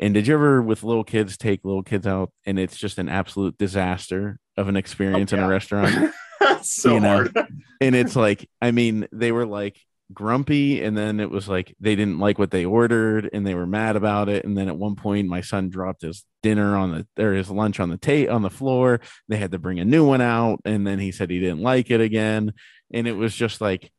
[0.01, 3.09] And did you ever with little kids take little kids out and it's just an
[3.09, 5.47] absolute disaster of an experience in yeah.
[5.47, 6.13] a restaurant
[6.63, 7.49] so You know, hard.
[7.81, 9.79] and it's like i mean they were like
[10.15, 13.67] grumpy and then it was like they didn't like what they ordered and they were
[13.67, 17.23] mad about it and then at one point my son dropped his dinner on the
[17.23, 19.01] or his lunch on the ta- on the floor.
[19.29, 21.91] They had to bring a new one out and then he said he didn't like
[21.91, 22.53] it again.
[22.93, 23.91] And it was just like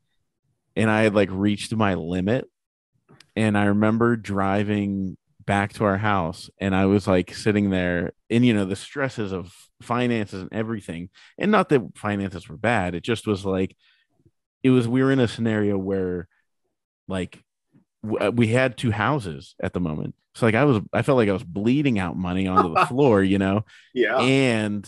[0.76, 2.50] and i had like reached my limit.
[3.36, 8.46] And i remember driving back to our house and i was like sitting there and
[8.46, 13.02] you know the stresses of finances and everything and not that finances were bad it
[13.02, 13.74] just was like
[14.64, 16.28] it was we were in a scenario where
[17.08, 17.44] like
[18.04, 21.18] w- uh, we had two houses at the moment so like i was i felt
[21.18, 24.18] like i was bleeding out money onto the floor you know Yeah.
[24.20, 24.88] and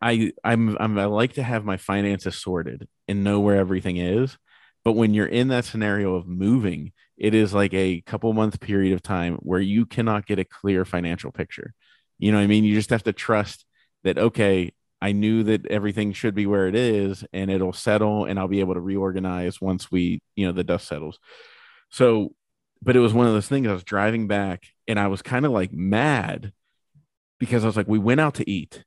[0.00, 4.36] I I'm, I'm I like to have my finances sorted and know where everything is.
[4.84, 8.94] But when you're in that scenario of moving, it is like a couple month period
[8.94, 11.74] of time where you cannot get a clear financial picture.
[12.18, 12.64] You know what I mean?
[12.64, 13.64] You just have to trust
[14.04, 18.38] that okay, I knew that everything should be where it is and it'll settle and
[18.38, 21.18] I'll be able to reorganize once we, you know, the dust settles.
[21.90, 22.34] So,
[22.82, 25.46] but it was one of those things I was driving back and I was kind
[25.46, 26.52] of like mad
[27.38, 28.84] because I was like, we went out to eat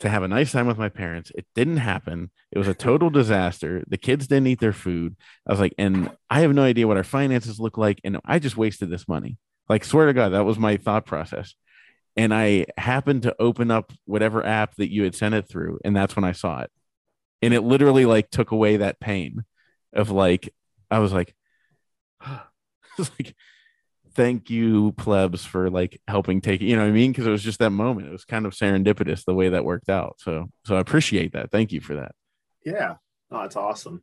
[0.00, 1.32] to have a nice time with my parents.
[1.34, 2.30] It didn't happen.
[2.52, 3.82] It was a total disaster.
[3.88, 5.16] The kids didn't eat their food.
[5.46, 8.00] I was like, and I have no idea what our finances look like.
[8.04, 9.38] And I just wasted this money.
[9.68, 11.54] Like, swear to God, that was my thought process.
[12.16, 15.80] And I happened to open up whatever app that you had sent it through.
[15.84, 16.70] And that's when I saw it.
[17.42, 19.44] And it literally like took away that pain
[19.92, 20.52] of like,
[20.90, 21.34] I was like,
[22.20, 22.40] I
[22.98, 23.34] was like,
[24.14, 27.42] thank you plebs for like helping take you know what i mean because it was
[27.42, 30.74] just that moment it was kind of serendipitous the way that worked out so so
[30.74, 32.12] i appreciate that thank you for that
[32.66, 32.96] Yeah.
[33.30, 34.02] Oh, that's awesome.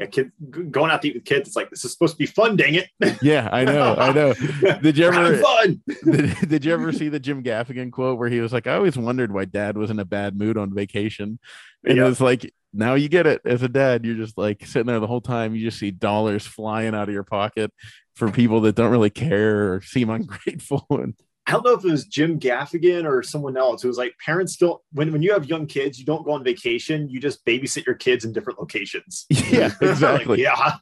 [0.00, 0.32] Yeah, kid
[0.70, 1.46] going out to eat with kids.
[1.48, 2.56] It's like this is supposed to be fun.
[2.56, 2.88] Dang it!
[3.22, 4.32] yeah i know i know
[4.82, 5.82] Did you ever- fun?
[6.10, 8.96] did, did you ever see the jim gaffigan quote where he was like i always
[8.96, 11.38] wondered why dad was in a bad mood on vacation
[11.84, 12.08] and Yeah.
[12.08, 15.06] it's like now you get it as a dad you're just like sitting there the
[15.06, 17.70] whole time you just see dollars flying out of your pocket
[18.14, 21.14] for people that don't really care or seem ungrateful and
[21.50, 23.82] I don't know if it was Jim Gaffigan or someone else.
[23.82, 26.44] It was like parents don't when when you have young kids, you don't go on
[26.44, 27.08] vacation.
[27.08, 29.26] You just babysit your kids in different locations.
[29.50, 30.78] yeah exactly yeah.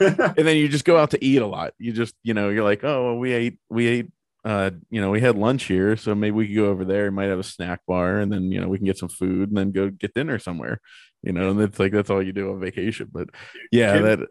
[0.00, 1.74] and then you just go out to eat a lot.
[1.78, 4.10] You just, you know, you're like, oh, well, we ate, we ate,
[4.46, 7.10] uh, you know, we had lunch here, so maybe we could go over there.
[7.10, 9.58] Might have a snack bar, and then you know we can get some food, and
[9.58, 10.80] then go get dinner somewhere.
[11.22, 13.10] You know, and it's like that's all you do on vacation.
[13.12, 13.28] But
[13.72, 14.28] yeah, Jim- that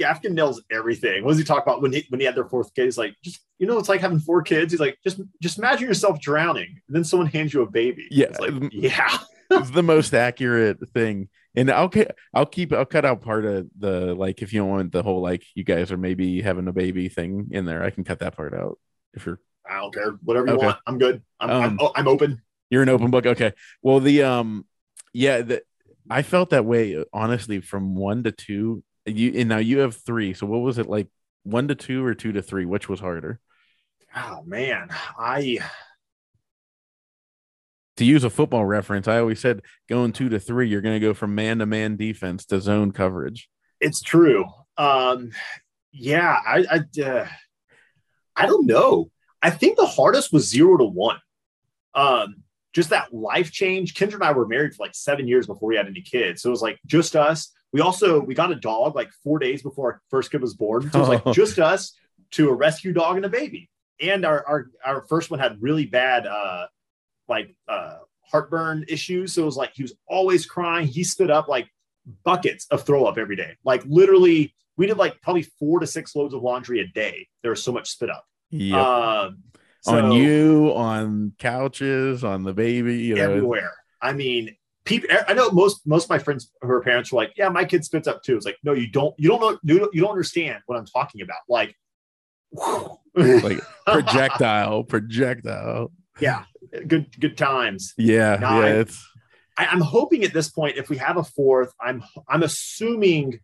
[0.00, 1.22] Gaffigan nails everything.
[1.22, 2.84] What does he talk about when he when he had their fourth kid?
[2.86, 4.72] He's like, just you know, it's like having four kids.
[4.72, 8.06] He's like, just just imagine yourself drowning, and then someone hands you a baby.
[8.10, 8.26] Yeah.
[8.30, 9.18] It's like, yeah,
[9.50, 11.28] is the most accurate thing.
[11.54, 11.90] And I'll
[12.32, 15.20] I'll keep I'll cut out part of the like if you don't want the whole
[15.20, 18.36] like you guys are maybe having a baby thing in there, I can cut that
[18.36, 18.78] part out.
[19.14, 20.12] If you're I don't care.
[20.22, 20.66] Whatever you Okay.
[20.66, 20.78] want.
[20.86, 21.22] I'm good.
[21.40, 22.42] I'm, I'm, Um, oh, I'm open.
[22.70, 23.26] You're an open book.
[23.26, 23.52] Okay.
[23.82, 24.64] Well, the um,
[25.12, 25.62] yeah, the
[26.08, 28.82] I felt that way honestly from one to two.
[29.06, 30.34] You and now you have three.
[30.34, 31.08] So what was it like?
[31.42, 32.66] One to two or two to three?
[32.66, 33.40] Which was harder?
[34.14, 34.88] Oh man,
[35.18, 35.60] I
[37.96, 41.06] To use a football reference, I always said going two to three, you're going to
[41.06, 43.48] go from man to man defense to zone coverage.
[43.80, 44.46] it's true.
[44.76, 45.32] Um,
[45.92, 47.28] yeah, I I, uh,
[48.36, 49.10] I don't know.
[49.42, 51.18] I think the hardest was zero to one.
[51.94, 52.42] Um,
[52.72, 53.94] just that life change.
[53.94, 56.48] Kendra and I were married for like seven years before we had any kids, so
[56.48, 57.52] it was like just us.
[57.72, 60.90] We also we got a dog like four days before our first kid was born,
[60.90, 61.32] so it was like Oh.
[61.32, 61.94] just us
[62.32, 63.70] to a rescue dog and a baby.
[64.00, 66.66] And our our our first one had really bad uh
[67.28, 67.98] like uh
[68.30, 70.86] heartburn issues, so it was like he was always crying.
[70.86, 71.68] He spit up like
[72.24, 73.56] buckets of throw up every day.
[73.64, 77.28] Like literally, we did like probably four to six loads of laundry a day.
[77.42, 78.24] There was so much spit up.
[78.50, 78.76] Yep.
[78.76, 79.42] Um,
[79.86, 83.22] on you, on couches, on the baby, you know.
[83.30, 83.72] everywhere.
[84.02, 84.56] I mean,
[84.90, 85.08] people.
[85.26, 87.84] I know most most of my friends who are parents were like, "Yeah, my kid
[87.84, 89.14] spits up too." It's like, no, you don't.
[89.18, 89.58] You don't know.
[89.62, 91.38] You don't, understand what I'm talking about.
[91.48, 91.74] Like,
[93.14, 95.92] Like projectile, projectile.
[96.20, 96.44] yeah,
[96.86, 97.94] good good times.
[97.96, 98.84] Yeah, No, yeah.
[99.56, 103.40] I- I'm hoping at this point, if we have a fourth, I'm I'm assuming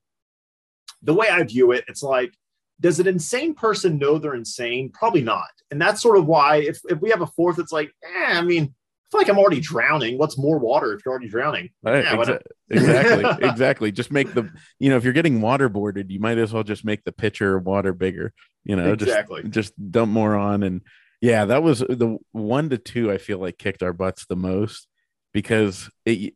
[1.02, 2.32] the way I view it, it's like,
[2.80, 4.90] does an insane person know they're insane?
[4.92, 5.50] Probably not.
[5.70, 8.42] And that's sort of why if, if we have a fourth, it's like, eh, I
[8.42, 8.74] mean,
[9.08, 10.18] I feel like I'm already drowning.
[10.18, 11.70] What's more water if you're already drowning?
[11.82, 12.40] Right, Yeah, exa-
[12.70, 13.92] exactly, exactly.
[13.92, 14.50] Just make the
[14.80, 17.64] you know if you're getting waterboarded, you might as well just make the pitcher of
[17.64, 18.32] water bigger.
[18.64, 19.42] You know, exactly.
[19.42, 20.80] just just dump more on and
[21.20, 23.10] yeah, that was the one to two.
[23.12, 24.88] I feel like kicked our butts the most
[25.32, 26.34] because it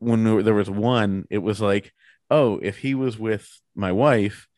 [0.00, 1.92] when there was one, it was like,
[2.30, 4.48] oh, if he was with my wife,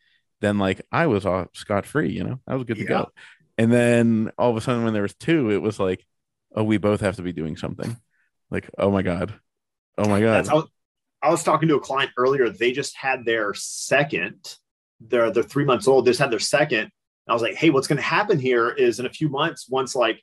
[0.41, 2.11] then like I was off scot free.
[2.11, 2.87] You know, I was good to Yeah.
[2.87, 3.11] go.
[3.57, 6.03] And then all of a sudden, when there was two, it was like,
[6.53, 7.97] oh, we both have to be doing something.
[8.49, 9.33] Like, oh my god,
[9.97, 10.47] oh my god.
[11.21, 12.49] I was, talking to a client earlier.
[12.49, 14.57] They just had their second.
[14.99, 16.05] They're they're three months old.
[16.05, 16.91] They just had their second.
[17.27, 19.95] I was like, hey, what's going to happen here is in a few months, once
[19.95, 20.21] like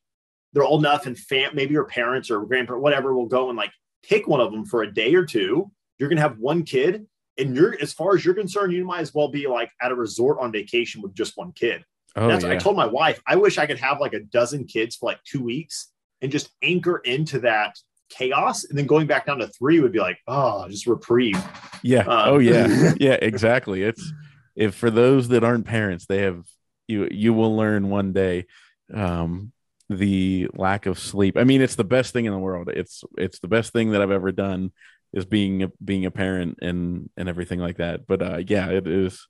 [0.53, 3.72] they're old enough and fam- maybe your parents or grandparents, whatever, will go and like
[4.03, 5.70] pick one of them for a day or two.
[5.99, 7.07] You're going to have one kid,
[7.39, 9.95] and you're as far as you're concerned, you might as well be like at a
[9.95, 11.83] resort on vacation with just one kid.
[12.16, 12.53] oh That's yeah.
[12.53, 15.22] I told my wife, I wish I could have like a dozen kids for like
[15.24, 15.91] two weeks
[16.23, 17.77] and just anchor into that
[18.11, 18.64] chaos.
[18.64, 21.43] And then going back down to three would be like, oh, just reprieve.
[21.83, 22.07] Yeah.
[22.07, 22.93] Uh, oh yeah.
[23.01, 23.83] Yeah, exactly.
[23.83, 24.12] It's
[24.57, 26.45] if for those that aren't parents, they have
[26.89, 28.47] you you will learn one day
[28.93, 29.53] um
[29.89, 31.37] the lack of sleep.
[31.37, 32.68] I mean, it's the best thing in the world.
[32.68, 34.73] It's it's the best thing that I've ever done
[35.12, 38.07] is being a, being a parent and and everything like that.
[38.07, 39.27] But uh yeah, it is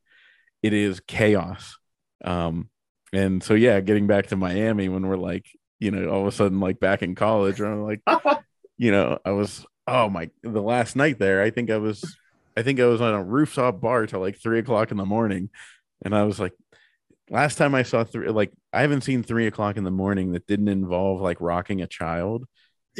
[0.62, 1.76] it is chaos.
[2.24, 2.68] Um
[3.12, 5.46] and so yeah, getting back to Miami when we're like,
[5.80, 8.02] you know, all of a sudden like back in college, I'm like,
[8.78, 12.16] you know, I was oh my the last night there, I think I was
[12.56, 15.50] I think I was on a rooftop bar till like three o'clock in the morning.
[16.04, 16.52] And I was like,
[17.30, 20.46] last time I saw three like I haven't seen three o'clock in the morning that
[20.46, 22.46] didn't involve like rocking a child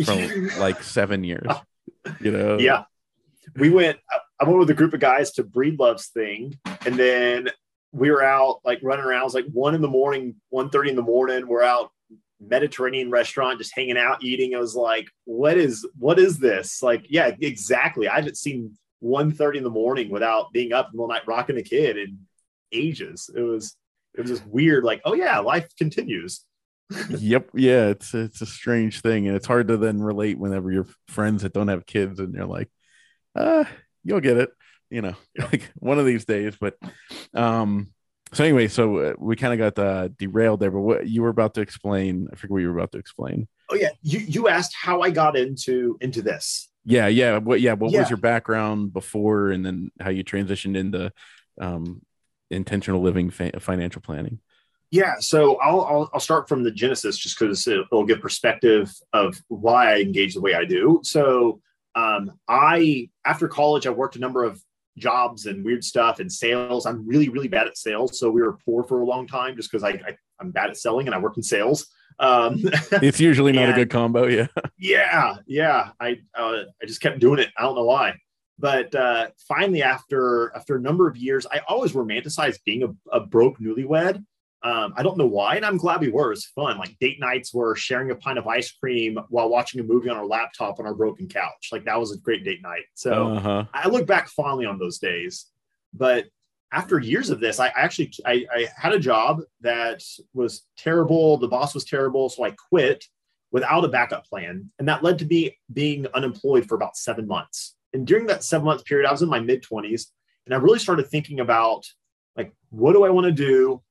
[0.05, 1.47] from like seven years.
[2.18, 2.59] You know?
[2.59, 2.85] yeah.
[3.57, 3.99] We went,
[4.41, 6.59] I went with a group of guys to Breedlove's thing.
[6.87, 7.51] And then
[7.93, 9.20] we were out like running around.
[9.20, 11.47] It was like one in the morning, 1.30 in the morning.
[11.47, 11.91] We're out
[12.41, 14.55] Mediterranean restaurant, just hanging out, eating.
[14.55, 16.82] I was like, what is, what is this?
[16.82, 18.09] Like, yeah, exactly.
[18.09, 21.14] I haven't seen 1.30 in the morning without being up in the middle of the
[21.14, 22.18] night rocking a kid in
[22.72, 23.30] ages.
[23.34, 23.76] It was,
[24.14, 24.84] it was just weird.
[24.84, 26.45] Like, oh yeah, life continues.
[27.11, 27.51] yep.
[27.55, 27.86] Yeah.
[27.88, 29.28] It's it's a strange thing.
[29.28, 32.47] And it's hard to then relate whenever you're friends that don't have kids and you're
[32.47, 32.68] like,
[33.36, 33.64] uh,
[34.03, 34.51] you'll get it,
[34.91, 35.45] you know, Yeah.
[35.53, 36.57] like one of these days.
[36.61, 36.74] But
[37.32, 37.93] um
[38.33, 41.28] so anyway, so uh, we kind of got uh, derailed there, but what you were
[41.28, 43.49] about to explain, I forget what you were about to explain.
[43.68, 43.91] Oh yeah.
[44.03, 46.68] You, you asked how I got into, into this.
[46.85, 47.39] Yeah, yeah.
[47.39, 48.01] What yeah, what Yeah.
[48.01, 51.12] was your background before and then how you transitioned into
[51.61, 52.01] um
[52.51, 54.39] intentional living fa- financial planning?
[54.91, 59.41] Yeah, so I'll, I'll I'll start from the genesis just because it'll give perspective of
[59.49, 61.01] why I engage the way I do.
[61.05, 61.61] So
[61.95, 64.61] um, I after college I worked a number of
[65.01, 66.86] jobs and weird stuff and sales.
[66.86, 69.70] I'm really really bad at sales, so we were poor for a long time just
[69.70, 71.86] because I, I I'm bad at selling and I work in sales.
[72.18, 74.46] Um, It's usually not a good combo, yeah.
[74.78, 78.14] yeah yeah i uh, i just kept doing it i don't know why
[78.59, 83.20] but uh finally after after a number of years i always romanticized being a, a
[83.20, 84.22] broke newlywed
[84.62, 87.18] um i don't know why and i'm glad we were it was fun like date
[87.18, 90.78] nights were sharing a pint of ice cream while watching a movie on our laptop
[90.78, 93.64] on our broken couch like that was a great date night so uh-huh.
[93.72, 95.46] I look back fondly on those days,
[95.92, 96.26] but
[96.72, 100.02] after years of this, I actually I, I had a job that
[100.34, 101.36] was terrible.
[101.36, 103.04] The boss was terrible, so I quit
[103.50, 107.76] without a backup plan, and that led to me being unemployed for about seven months.
[107.92, 110.12] And during that seven month period, I was in my mid twenties,
[110.46, 111.84] and I really started thinking about
[112.36, 113.82] like, what do I want to do?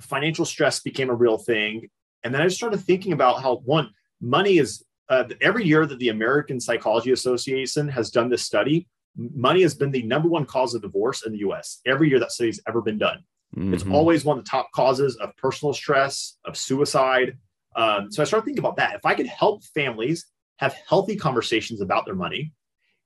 [0.00, 1.88] Financial stress became a real thing,
[2.22, 5.98] and then I just started thinking about how one money is uh, every year that
[5.98, 10.74] the American Psychology Association has done this study, money has been the number one cause
[10.74, 13.18] of divorce in the US every year that study's ever been done.
[13.56, 13.74] Mm-hmm.
[13.74, 17.38] It's always one of the top causes of personal stress, of suicide.
[17.76, 18.94] Um, so I started thinking about that.
[18.94, 20.26] If I could help families
[20.58, 22.52] have healthy conversations about their money,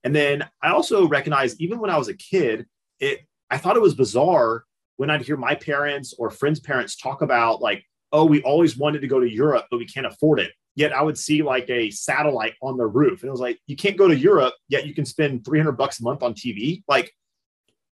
[0.05, 2.66] and then I also recognized even when I was a kid,
[3.01, 3.20] it
[3.51, 4.64] I thought it was bizarre
[4.99, 9.01] when I'd hear my parents or friends' parents talk about like, oh, we always wanted
[9.01, 10.51] to go to Europe, but we can't afford it.
[10.74, 13.22] Yet I would see like a satellite on the roof.
[13.22, 16.01] And it was like, you can't go to Europe, yet you can spend 300 bucks
[16.01, 16.82] a month on TV.
[16.88, 17.12] Like,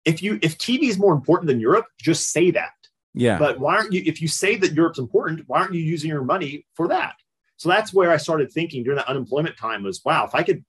[0.04, 2.70] if you if TV is more important than Europe, just say that.
[3.14, 3.38] Yeah.
[3.38, 6.24] But why aren't you if you say that Europe's important, why aren't you using your
[6.24, 7.14] money for that?
[7.56, 10.64] So that's where I started thinking during that unemployment time was wow, if I could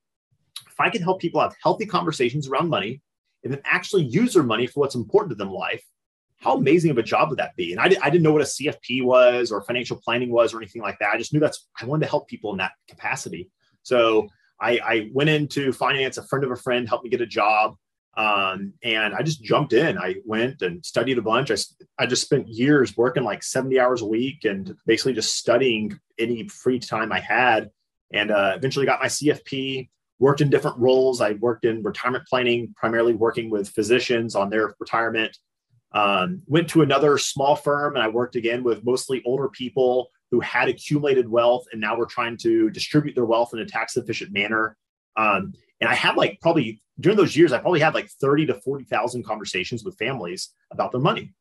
[0.67, 3.01] if I could help people have healthy conversations around money
[3.43, 5.83] and then actually use their money for what's important to them in life,
[6.39, 7.71] how amazing of a job would that be?
[7.71, 10.81] And I, I didn't know what a CFP was or financial planning was or anything
[10.81, 11.11] like that.
[11.13, 13.49] I just knew that's, I wanted to help people in that capacity.
[13.83, 14.27] So
[14.59, 16.17] I, I went into finance.
[16.17, 17.75] A friend of a friend helped me get a job.
[18.15, 19.97] Um, and I just jumped in.
[19.97, 21.51] I went and studied a bunch.
[21.51, 21.57] I,
[21.99, 26.47] I just spent years working like 70 hours a week and basically just studying any
[26.47, 27.69] free time I had.
[28.11, 31.21] And uh, eventually got my CFP, worked in different roles.
[31.21, 35.38] I worked in retirement planning, primarily working with physicians on their retirement.
[35.93, 40.41] Um, went to another small firm and I worked again with mostly older people who
[40.41, 44.31] had accumulated wealth and now we're trying to distribute their wealth in a tax efficient
[44.33, 44.75] manner.
[45.15, 48.55] Um, and I had like probably during those years, I probably had like 30 to
[48.55, 51.33] 40,000 conversations with families about their money.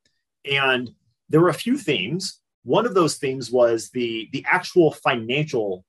[0.49, 0.91] And
[1.29, 2.41] there were a few themes.
[2.63, 5.83] One of those themes was the, the actual financial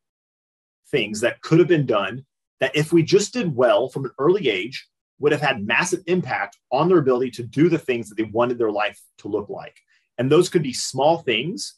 [0.91, 2.25] things that could have been done
[2.61, 4.89] that if we just did well from an early age,
[5.21, 8.59] would have had massive impact on their ability to do the things that they wanted
[8.59, 9.77] their life to look like.
[10.17, 11.75] And those could be small things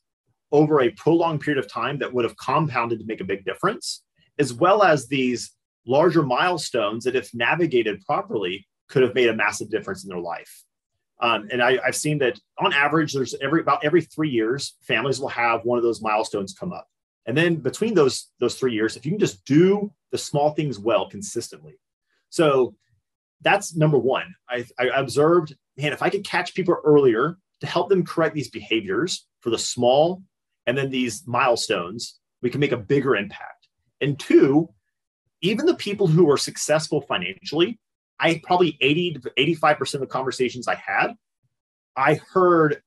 [0.53, 4.03] over a prolonged period of time that would have compounded to make a big difference,
[4.39, 5.53] as well as these
[5.87, 10.65] larger milestones that, if navigated properly, could have made a massive difference in their life.
[11.23, 15.21] Um, and I, have seen that on average, there's every about every three years, families
[15.21, 16.89] will have one of those milestones come up.
[17.27, 20.79] And then between those those three years, if you can just do the small things
[20.79, 21.79] well consistently,
[22.31, 22.75] so
[23.43, 24.35] that's number one.
[24.49, 28.51] I, I observed, man, if I could catch people earlier to help them correct these
[28.51, 30.23] behaviors for the small
[30.67, 33.69] and then these milestones, we can make a bigger impact.
[34.01, 34.69] And two,
[35.43, 37.79] even the people who are successful financially,
[38.19, 41.15] I probably 80 to 85% of the conversations I had,
[41.97, 42.83] I heard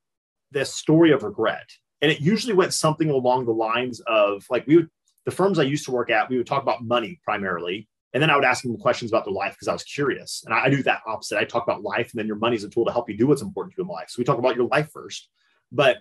[0.52, 1.68] this story of regret.
[2.02, 4.90] And it usually went something along the lines of like we would,
[5.26, 7.88] the firms I used to work at, we would talk about money primarily.
[8.14, 10.44] And then I would ask them questions about their life because I was curious.
[10.46, 11.40] And I, I, do that opposite.
[11.40, 13.28] I talk about life, and then your money is a tool to help you do
[13.28, 14.10] what's important to you in life.
[14.10, 15.30] So we talk about your life first.
[15.72, 15.98] But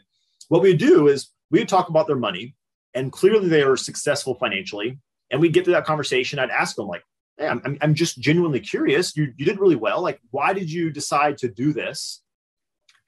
[0.49, 2.55] what we do is we would talk about their money,
[2.95, 4.99] and clearly they are successful financially.
[5.31, 6.39] And we'd get to that conversation.
[6.39, 7.03] I'd ask them, like,
[7.39, 9.17] hey, I'm, I'm just genuinely curious.
[9.17, 10.03] You, you did really well.
[10.03, 12.23] Like, why did you decide to do this?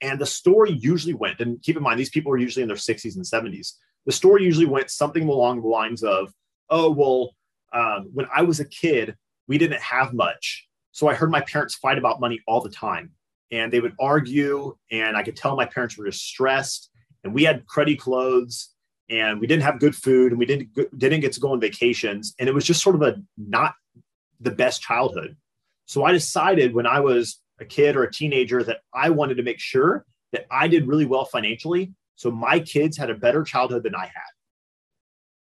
[0.00, 2.76] And the story usually went, and keep in mind, these people are usually in their
[2.76, 3.74] 60s and 70s.
[4.06, 6.32] The story usually went something along the lines of,
[6.70, 7.34] oh, well,
[7.74, 9.16] um, when I was a kid,
[9.48, 10.66] we didn't have much.
[10.92, 13.10] So I heard my parents fight about money all the time.
[13.50, 16.90] And they would argue, and I could tell my parents were stressed.
[17.24, 18.70] And we had cruddy clothes,
[19.10, 22.34] and we didn't have good food, and we didn't didn't get to go on vacations.
[22.38, 23.74] And it was just sort of a not
[24.40, 25.36] the best childhood.
[25.86, 29.42] So I decided when I was a kid or a teenager that I wanted to
[29.42, 31.92] make sure that I did really well financially.
[32.16, 34.32] So my kids had a better childhood than I had.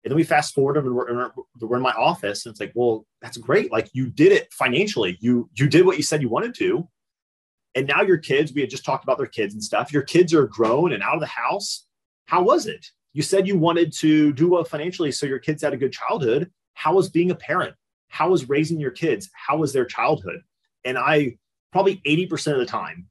[0.04, 1.32] And then we fast forward and we're,
[1.62, 3.72] we're in my office, and it's like, well, that's great.
[3.72, 5.18] Like you did it financially.
[5.22, 6.88] You you did what you said you wanted to,
[7.76, 8.54] and now your kids.
[8.54, 9.94] We had just talked about their kids and stuff.
[9.94, 11.86] Your kids are grown and out of the house.
[12.26, 12.86] How was it?
[13.14, 16.52] You said you wanted to do well financially, so your kids had a good childhood.
[16.74, 17.76] How was being a parent?
[18.10, 19.30] How was raising your kids?
[19.34, 20.42] How was their childhood?
[20.84, 21.38] And I
[21.72, 23.08] probably 80% of the time,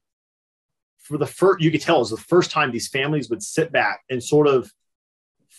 [0.98, 3.72] for the first, you could tell it was the first time these families would sit
[3.72, 4.70] back and sort of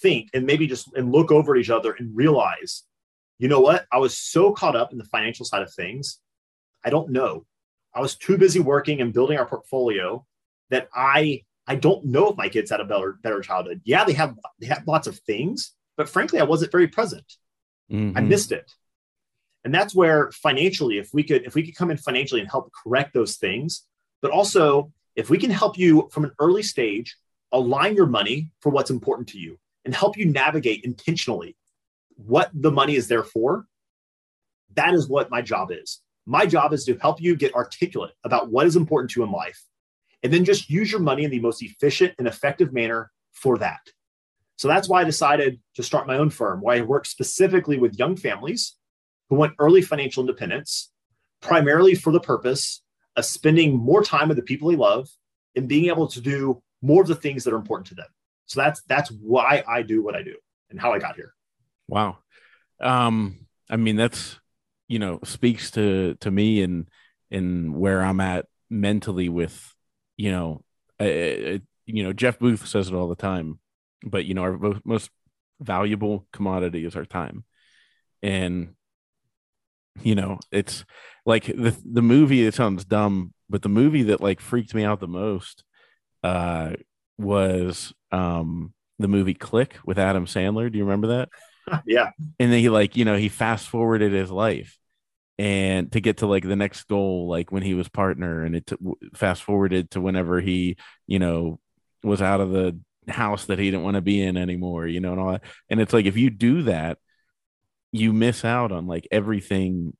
[0.03, 2.83] think and maybe just and look over at each other and realize,
[3.39, 3.87] you know what?
[3.91, 6.19] I was so caught up in the financial side of things.
[6.85, 7.45] I don't know.
[7.95, 10.25] I was too busy working and building our portfolio
[10.69, 13.81] that I I don't know if my kids had a better better childhood.
[13.85, 17.25] Yeah, they have they have lots of things, but frankly, I wasn't very present.
[17.91, 18.17] Mm-hmm.
[18.17, 18.71] I missed it.
[19.63, 22.71] And that's where financially, if we could if we could come in financially and help
[22.83, 23.85] correct those things,
[24.21, 27.15] but also if we can help you from an early stage
[27.51, 31.55] align your money for what's important to you and help you navigate intentionally
[32.15, 33.65] what the money is there for,
[34.75, 36.01] that is what my job is.
[36.25, 39.31] My job is to help you get articulate about what is important to you in
[39.31, 39.61] life
[40.23, 43.81] and then just use your money in the most efficient and effective manner for that.
[44.55, 47.99] So that's why I decided to start my own firm, where I work specifically with
[47.99, 48.77] young families
[49.29, 50.91] who want early financial independence,
[51.41, 52.81] primarily for the purpose
[53.17, 55.09] of spending more time with the people they love
[55.55, 58.07] and being able to do more of the things that are important to them.
[58.53, 60.35] So that's that's why I do what I do
[60.69, 61.33] and how I got here.
[61.87, 62.19] Wow.
[62.79, 64.39] Um, I mean, that's
[64.87, 66.87] you know speaks to to me and
[67.31, 69.73] and where I'm at mentally with
[70.17, 70.63] you know,
[70.99, 73.59] I, you know Jeff Booth says it all the time,
[74.03, 75.09] but you know our most
[75.59, 77.43] valuable commodity is our time,
[78.21, 78.75] and
[80.01, 80.85] you know it's
[81.25, 82.45] like the the movie.
[82.45, 85.63] It sounds dumb, but the movie that like freaked me out the most
[86.23, 86.73] uh
[87.17, 90.71] was um the movie Click with Adam Sandler.
[90.71, 91.29] Do you remember that?
[91.85, 92.11] yeah.
[92.39, 94.77] And then he like, you know, he fast forwarded his life
[95.39, 98.67] and to get to like the next goal like when he was partner and it
[98.67, 98.77] t-
[99.15, 101.59] fast forwarded to whenever he, you know,
[102.03, 105.11] was out of the house that he didn't want to be in anymore, you know,
[105.11, 105.43] and all that.
[105.69, 106.99] And it's like if you do that,
[107.91, 109.95] you miss out on like everything,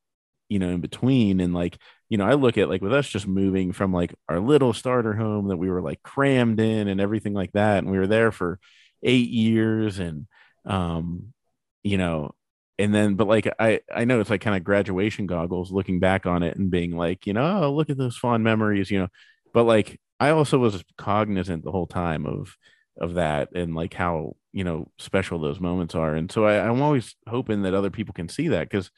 [0.49, 1.78] you know, in between and like
[2.14, 5.14] you know, I look at like with us just moving from like our little starter
[5.14, 7.80] home that we were like crammed in and everything like that.
[7.80, 8.59] And we were there for
[9.01, 10.28] eight years and,
[10.64, 11.34] um,
[11.82, 12.36] you know,
[12.78, 16.28] and then, but like, I, I know it's like kind of graduation goggles looking back
[16.28, 19.07] on it and being like, you know, oh, look at those fond memories, you know,
[19.51, 22.55] but like, I also was cognizant the whole time of,
[23.01, 26.14] of that and like how, you know, special those moments are.
[26.14, 28.91] And so I, I'm always hoping that other people can see that because,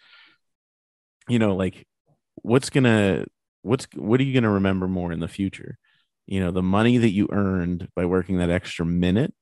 [1.30, 1.88] you know, like
[2.41, 3.25] what's gonna
[3.61, 5.77] what's what are you gonna remember more in the future?
[6.27, 9.33] You know, the money that you earned by working that extra minute,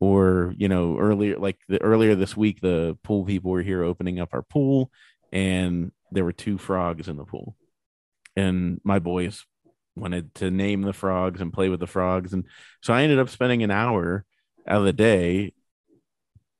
[0.00, 4.20] or you know, earlier like the earlier this week, the pool people were here opening
[4.20, 4.90] up our pool,
[5.32, 7.56] and there were two frogs in the pool,
[8.36, 9.44] and my boys
[9.96, 12.44] wanted to name the frogs and play with the frogs, and
[12.82, 14.24] so I ended up spending an hour
[14.68, 15.52] out of the day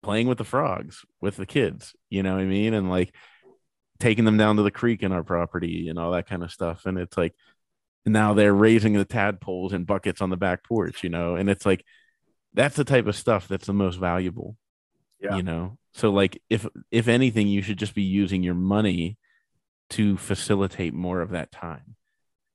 [0.02, 1.94] playing with the frogs with the kids.
[2.10, 2.74] You know what I mean?
[2.74, 3.12] And like
[3.98, 6.86] taking them down to the creek in our property and all that kind of stuff.
[6.86, 7.34] And it's like
[8.04, 11.66] now they're raising the tadpoles in buckets on the back porch, you know, and it's
[11.66, 11.84] like
[12.54, 14.56] that's the type of stuff that's the most valuable.
[15.20, 15.36] Yeah.
[15.36, 19.16] You know, so like if if anything, you should just be using your money
[19.90, 21.96] to facilitate more of that time.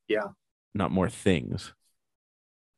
[0.08, 0.30] Yeah.
[0.74, 1.74] Not more things.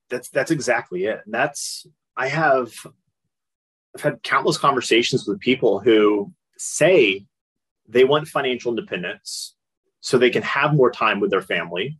[0.09, 1.21] That's that's exactly it.
[1.25, 1.85] And that's
[2.15, 2.73] I have
[3.95, 7.25] I've had countless conversations with people who say
[7.87, 9.55] they want financial independence
[10.01, 11.99] so they can have more time with their family.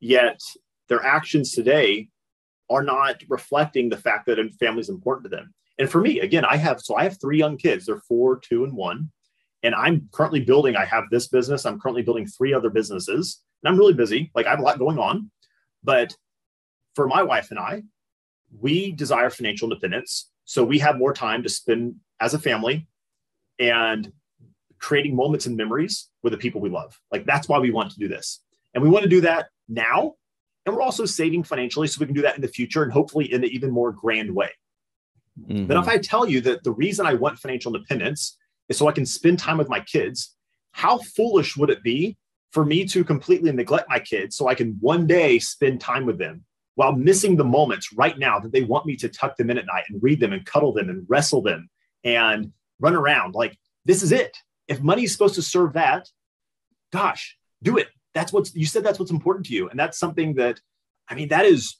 [0.00, 0.40] Yet
[0.88, 2.08] their actions today
[2.68, 5.54] are not reflecting the fact that a family is important to them.
[5.78, 7.86] And for me, again, I have so I have three young kids.
[7.86, 9.10] They're four, two, and one.
[9.62, 11.66] And I'm currently building, I have this business.
[11.66, 13.42] I'm currently building three other businesses.
[13.62, 14.30] And I'm really busy.
[14.34, 15.30] Like I have a lot going on.
[15.82, 16.14] But
[16.94, 17.82] for my wife and I,
[18.58, 20.30] we desire financial independence.
[20.44, 22.86] So we have more time to spend as a family.
[23.58, 24.12] And
[24.80, 26.98] creating moments and memories with the people we love.
[27.12, 28.42] Like that's why we want to do this.
[28.74, 30.14] And we want to do that now.
[30.66, 33.32] And we're also saving financially so we can do that in the future and hopefully
[33.32, 34.50] in an even more grand way.
[35.40, 35.66] Mm-hmm.
[35.66, 38.36] But if I tell you that the reason I want financial independence
[38.68, 40.36] is so I can spend time with my kids,
[40.72, 42.16] how foolish would it be
[42.52, 46.18] for me to completely neglect my kids so I can one day spend time with
[46.18, 49.58] them while missing the moments right now that they want me to tuck them in
[49.58, 51.68] at night and read them and cuddle them and wrestle them
[52.04, 53.34] and run around?
[53.34, 54.36] Like, this is it.
[54.70, 56.08] If money is supposed to serve that,
[56.92, 57.88] gosh, do it.
[58.14, 59.68] That's what's you said that's what's important to you.
[59.68, 60.60] And that's something that,
[61.08, 61.76] I mean, that is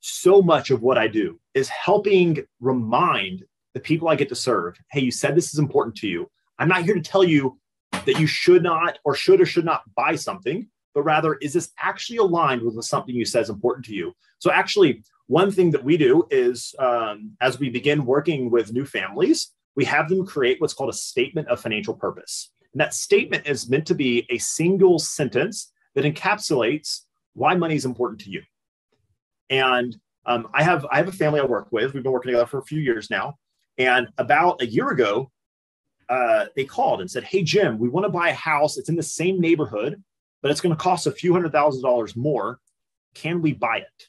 [0.00, 3.44] so much of what I do is helping remind
[3.74, 6.30] the people I get to serve, hey, you said this is important to you.
[6.58, 7.58] I'm not here to tell you
[7.92, 11.70] that you should not or should or should not buy something, but rather, is this
[11.78, 14.12] actually aligned with something you said is important to you?
[14.38, 18.84] So, actually, one thing that we do is um, as we begin working with new
[18.84, 22.52] families, we have them create what's called a statement of financial purpose.
[22.72, 27.00] And that statement is meant to be a single sentence that encapsulates
[27.34, 28.42] why money is important to you.
[29.48, 29.96] And
[30.26, 31.92] um, I have I have a family I work with.
[31.94, 33.38] We've been working together for a few years now.
[33.78, 35.30] And about a year ago,
[36.08, 38.76] uh, they called and said, "Hey Jim, we want to buy a house.
[38.76, 40.02] It's in the same neighborhood,
[40.42, 42.60] but it's going to cost a few hundred thousand dollars more.
[43.14, 44.08] Can we buy it?"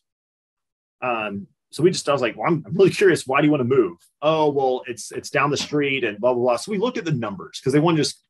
[1.06, 3.26] Um, so we just I was like, well, I'm, really curious.
[3.26, 3.98] Why do you want to move?
[4.22, 6.56] Oh, well, it's it's down the street and blah blah blah.
[6.58, 8.24] So we looked at the numbers because they want to just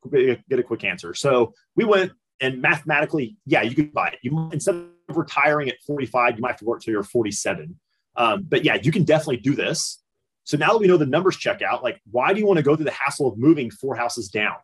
[0.50, 1.14] get a quick answer.
[1.14, 4.20] So we went and mathematically, yeah, you could buy it.
[4.22, 7.78] You instead of retiring at 45, you might have to work till you're 47.
[8.16, 10.02] Um, but yeah, you can definitely do this.
[10.44, 12.64] So now that we know the numbers check out, like, why do you want to
[12.64, 14.56] go through the hassle of moving four houses down?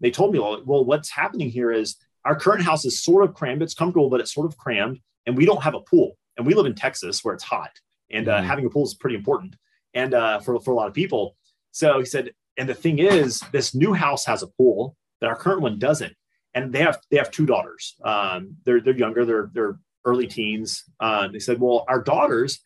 [0.00, 3.62] They told me, well, what's happening here is our current house is sort of crammed.
[3.62, 5.00] It's comfortable, but it's sort of crammed.
[5.26, 6.16] And we don't have a pool.
[6.36, 7.70] And we live in Texas where it's hot.
[8.10, 8.46] And uh, mm-hmm.
[8.46, 9.56] having a pool is pretty important.
[9.94, 11.36] And uh, for, for a lot of people.
[11.72, 15.36] So he said, and the thing is, this new house has a pool, but our
[15.36, 16.14] current one doesn't.
[16.54, 17.96] And they have they have two daughters.
[18.02, 19.26] Um, they're they're younger.
[19.26, 20.84] They're they're early teens.
[21.00, 22.60] Um, they said, well, our daughters,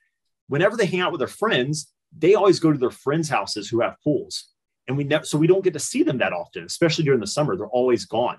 [0.47, 3.81] whenever they hang out with their friends, they always go to their friends' houses who
[3.81, 4.51] have pools.
[4.87, 7.27] And we never, so we don't get to see them that often, especially during the
[7.27, 7.57] summer.
[7.57, 8.39] They're always gone.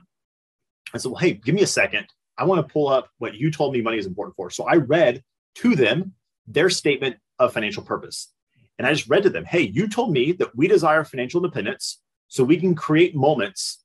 [0.93, 2.07] I said, well, hey, give me a second.
[2.37, 4.49] I want to pull up what you told me money is important for.
[4.49, 5.23] So I read
[5.55, 6.13] to them
[6.53, 8.31] their statement of financial purpose.
[8.77, 12.01] And I just read to them, hey, you told me that we desire financial independence
[12.27, 13.83] so we can create moments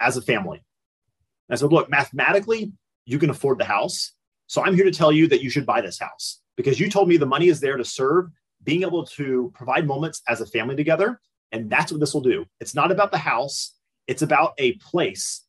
[0.00, 0.58] as a family.
[1.48, 2.72] And I said, look, mathematically,
[3.06, 4.12] you can afford the house.
[4.46, 7.08] So I'm here to tell you that you should buy this house because you told
[7.08, 8.26] me the money is there to serve
[8.62, 11.20] being able to provide moments as a family together.
[11.52, 12.44] And that's what this will do.
[12.60, 13.74] It's not about the house,
[14.06, 15.42] it's about a place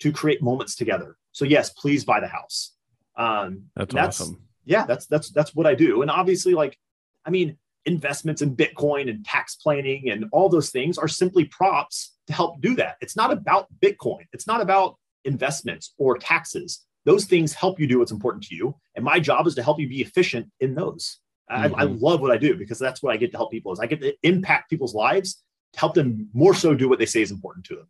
[0.00, 1.16] to create moments together.
[1.32, 2.74] So, yes, please buy the house.
[3.16, 4.47] Um, that's, that's awesome.
[4.68, 6.02] Yeah, that's that's that's what I do.
[6.02, 6.78] And obviously, like,
[7.24, 7.56] I mean,
[7.86, 12.60] investments in Bitcoin and tax planning and all those things are simply props to help
[12.60, 12.96] do that.
[13.00, 14.26] It's not about Bitcoin.
[14.32, 16.84] It's not about investments or taxes.
[17.06, 18.76] Those things help you do what's important to you.
[18.94, 21.18] And my job is to help you be efficient in those.
[21.50, 21.74] Mm-hmm.
[21.74, 22.04] I, I, mm-hmm.
[22.04, 24.02] love what I do because that's what I get to help people is I get
[24.02, 25.42] to impact people's lives
[25.72, 27.88] to help them more so do what they say is important to them.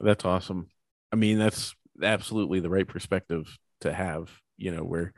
[0.00, 0.68] That's awesome.
[1.10, 5.14] I mean, that's absolutely the right perspective to have, you know, where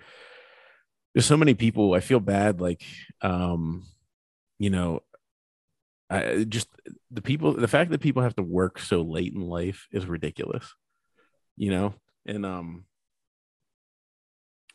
[1.14, 2.82] there's so many people I feel bad like
[3.22, 3.84] um
[4.58, 5.00] you know
[6.10, 6.68] I just
[7.10, 10.74] the people the fact that people have to work so late in life is ridiculous.
[11.56, 11.94] You know,
[12.26, 12.84] and um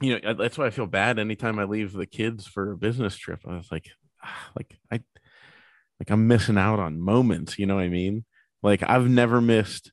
[0.01, 3.17] you know that's why I feel bad anytime I leave the kids for a business
[3.17, 3.41] trip.
[3.45, 3.89] I was like
[4.23, 5.01] ah, like I
[5.99, 8.23] like I'm missing out on moments, you know what I mean?
[8.63, 9.91] Like I've never missed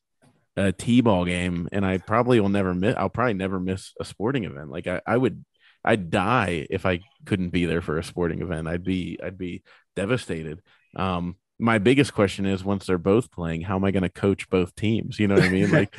[0.55, 4.45] a T-ball game and I probably will never miss I'll probably never miss a sporting
[4.45, 4.69] event.
[4.69, 5.43] Like I, I would
[5.83, 8.67] I'd die if I couldn't be there for a sporting event.
[8.67, 9.63] I'd be I'd be
[9.95, 10.61] devastated.
[10.95, 14.49] Um, my biggest question is once they're both playing, how am I going to coach
[14.49, 15.19] both teams?
[15.19, 15.71] You know what I mean?
[15.71, 15.95] like,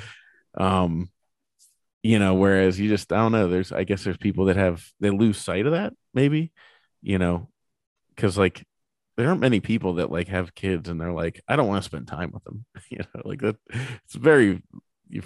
[0.56, 1.10] um,
[2.02, 3.48] you know, whereas you just I don't know.
[3.48, 6.52] There's I guess there's people that have they lose sight of that maybe,
[7.02, 7.48] you know,
[8.14, 8.64] because like
[9.16, 11.88] there aren't many people that like have kids and they're like I don't want to
[11.88, 12.64] spend time with them.
[12.90, 13.56] you know, like that.
[14.04, 14.62] It's very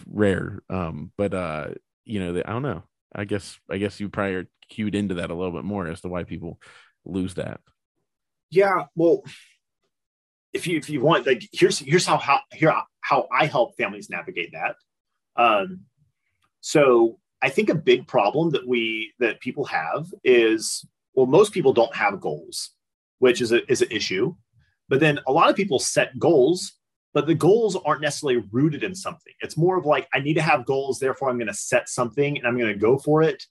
[0.06, 0.62] rare.
[0.70, 1.68] Um, but uh,
[2.04, 2.84] you know, I don't know.
[3.18, 6.00] I guess I guess you probably are cued into that a little bit more as
[6.02, 6.60] to why people
[7.04, 7.60] lose that.
[8.48, 9.24] Yeah, well,
[10.52, 14.08] if you if you want, like here's here's how how here how I help families
[14.08, 14.76] navigate that.
[15.34, 15.80] Um,
[16.60, 21.72] so I think a big problem that we that people have is well, most people
[21.72, 22.70] don't have goals,
[23.18, 24.36] which is a is an issue.
[24.88, 26.77] But then a lot of people set goals
[27.18, 29.32] but the goals aren't necessarily rooted in something.
[29.40, 32.38] It's more of like, I need to have goals, therefore I'm going to set something
[32.38, 33.42] and I'm going to go for it.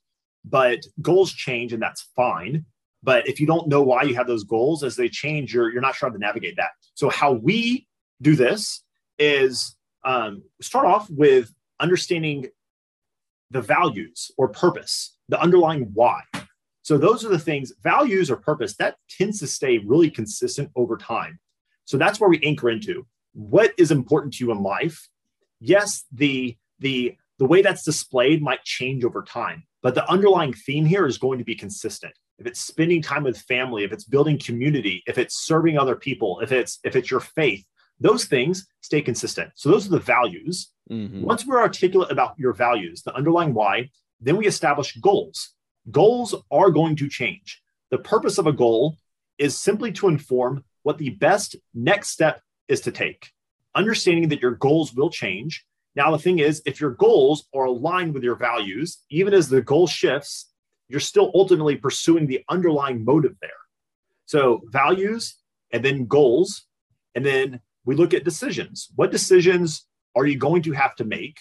[0.45, 2.63] But goals change and that's fine.
[3.03, 5.81] But if you don't know why you have those goals as they change, you're, you're
[5.81, 6.69] not sure how to navigate that.
[6.93, 7.89] So, how we
[8.21, 8.85] do this
[9.19, 12.47] is um, start off with understanding
[13.51, 16.21] the values or purpose, the underlying why.
[16.83, 20.95] So, those are the things, values or purpose, that tends to stay really consistent over
[20.95, 21.37] time.
[21.83, 23.05] So, that's where we anchor into
[23.37, 25.07] what is important to you in life
[25.59, 30.85] yes the the the way that's displayed might change over time but the underlying theme
[30.85, 32.13] here is going to be consistent.
[32.39, 36.39] If it's spending time with family if it's building community if it's serving other people
[36.39, 37.63] if it's if it's your faith
[37.99, 39.51] those things stay consistent.
[39.55, 40.71] So those are the values.
[40.89, 41.21] Mm-hmm.
[41.21, 45.53] once we're articulate about your values the underlying why then we establish goals.
[45.91, 47.61] Goals are going to change.
[47.91, 48.97] The purpose of a goal
[49.37, 53.31] is simply to inform what the best next step is to take,
[53.75, 55.65] understanding that your goals will change.
[55.95, 59.61] Now, the thing is, if your goals are aligned with your values, even as the
[59.61, 60.51] goal shifts,
[60.89, 63.49] you're still ultimately pursuing the underlying motive there.
[64.25, 65.35] So, values
[65.71, 66.65] and then goals.
[67.15, 68.89] And then we look at decisions.
[68.95, 71.39] What decisions are you going to have to make?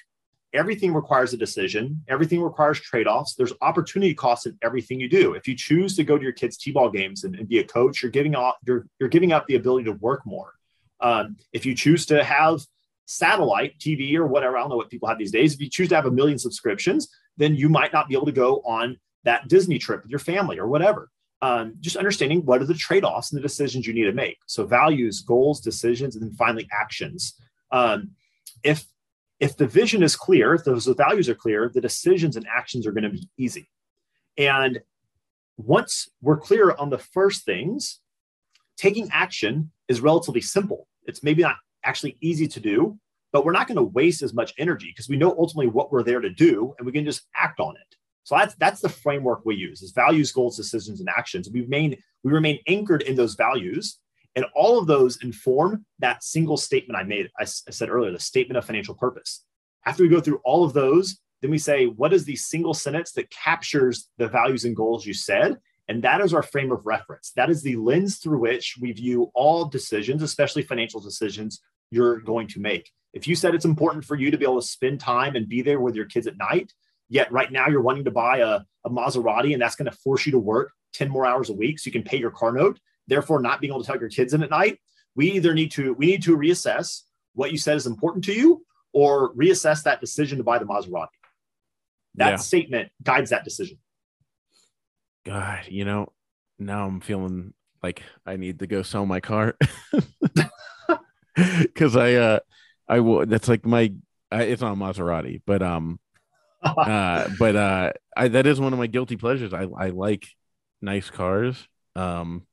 [0.54, 2.02] Everything requires a decision.
[2.08, 3.34] Everything requires trade-offs.
[3.34, 5.34] There's opportunity costs in everything you do.
[5.34, 8.02] If you choose to go to your kids' t-ball games and, and be a coach,
[8.02, 10.54] you're giving up you're, you're giving up the ability to work more.
[11.00, 12.60] Um, if you choose to have
[13.06, 15.54] satellite TV or whatever, I don't know what people have these days.
[15.54, 18.32] If you choose to have a million subscriptions, then you might not be able to
[18.32, 21.10] go on that Disney trip with your family or whatever.
[21.42, 24.38] Um, just understanding what are the trade offs and the decisions you need to make.
[24.46, 27.34] So, values, goals, decisions, and then finally actions.
[27.70, 28.12] Um,
[28.62, 28.86] if
[29.38, 32.92] if the vision is clear, if those values are clear, the decisions and actions are
[32.92, 33.68] going to be easy.
[34.38, 34.80] And
[35.58, 38.00] once we're clear on the first things,
[38.76, 40.88] taking action is relatively simple.
[41.04, 42.98] It's maybe not actually easy to do,
[43.32, 46.02] but we're not going to waste as much energy because we know ultimately what we're
[46.02, 47.96] there to do and we can just act on it.
[48.24, 51.48] So that's that's the framework we use is values, goals, decisions, and actions.
[51.48, 54.00] We remain we remain anchored in those values,
[54.34, 57.30] and all of those inform that single statement I made.
[57.38, 59.44] I, I said earlier, the statement of financial purpose.
[59.84, 63.12] After we go through all of those, then we say, what is the single sentence
[63.12, 65.58] that captures the values and goals you said?
[65.88, 67.32] And that is our frame of reference.
[67.36, 71.60] That is the lens through which we view all decisions, especially financial decisions
[71.90, 72.90] you're going to make.
[73.12, 75.62] If you said it's important for you to be able to spend time and be
[75.62, 76.72] there with your kids at night,
[77.08, 80.26] Yet right now you're wanting to buy a, a Maserati and that's going to force
[80.26, 82.80] you to work 10 more hours a week so you can pay your car note,
[83.06, 84.78] therefore not being able to tuck your kids in at night.
[85.14, 87.02] We either need to we need to reassess
[87.34, 91.08] what you said is important to you or reassess that decision to buy the Maserati.
[92.16, 92.36] That yeah.
[92.36, 93.78] statement guides that decision.
[95.26, 96.12] God, you know,
[96.58, 97.52] now I'm feeling
[97.82, 99.56] like I need to go sell my car
[101.36, 102.38] because I uh
[102.88, 103.92] I will that's like my
[104.30, 105.98] I, it's not a Maserati, but um
[106.62, 109.52] uh, but uh, I, that is one of my guilty pleasures.
[109.52, 110.26] I, I like
[110.80, 111.68] nice cars.
[111.94, 112.46] Um,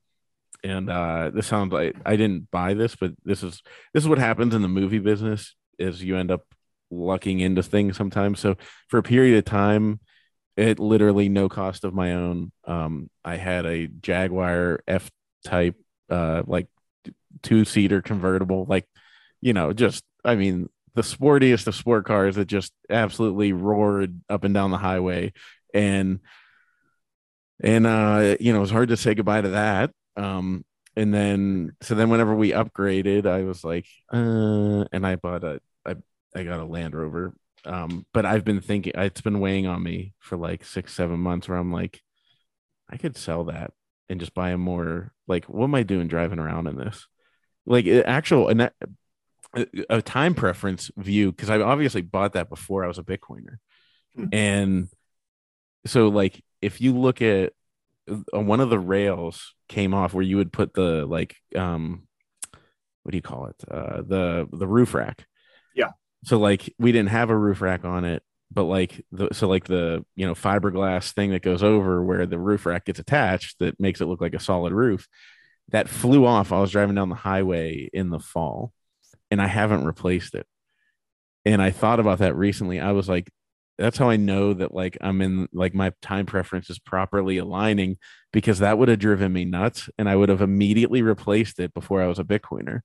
[0.64, 3.62] and uh, this sounds like I didn't buy this, but this is
[3.94, 6.42] this is what happens in the movie business is you end up
[6.92, 8.40] lucking into things sometimes.
[8.40, 8.56] So
[8.88, 10.00] for a period of time,
[10.58, 12.52] it literally no cost of my own.
[12.66, 15.10] Um, I had a Jaguar F
[15.46, 15.76] type,
[16.10, 16.68] uh, like
[17.42, 18.88] two seater convertible, like
[19.42, 24.44] you know, just I mean, the sportiest of sport cars that just absolutely roared up
[24.44, 25.34] and down the highway.
[25.74, 26.20] And
[27.64, 29.92] and uh you know it was hard to say goodbye to that.
[30.16, 35.44] Um and then so then whenever we upgraded i was like uh and i bought
[35.44, 35.96] a i
[36.36, 37.34] i got a land rover
[37.66, 41.48] um but i've been thinking it's been weighing on me for like six seven months
[41.48, 42.02] where i'm like
[42.90, 43.72] i could sell that
[44.10, 47.08] and just buy a more like what am i doing driving around in this?
[47.66, 48.74] Like actual and that
[49.90, 53.58] a time preference view because I obviously bought that before I was a Bitcoiner,
[54.18, 54.26] mm-hmm.
[54.32, 54.88] and
[55.86, 57.54] so like if you look at
[58.10, 62.08] uh, one of the rails came off where you would put the like um
[63.04, 63.56] what do you call it?
[63.70, 65.26] Uh the the roof rack
[66.24, 69.66] so like we didn't have a roof rack on it but like the so like
[69.66, 73.80] the you know fiberglass thing that goes over where the roof rack gets attached that
[73.80, 75.08] makes it look like a solid roof
[75.70, 78.74] that flew off i was driving down the highway in the fall
[79.34, 80.46] and I haven't replaced it.
[81.44, 82.80] And I thought about that recently.
[82.80, 83.32] I was like,
[83.80, 87.98] that's how I know that like I'm in like my time preference is properly aligning
[88.32, 92.00] because that would have driven me nuts and I would have immediately replaced it before
[92.00, 92.82] I was a Bitcoiner.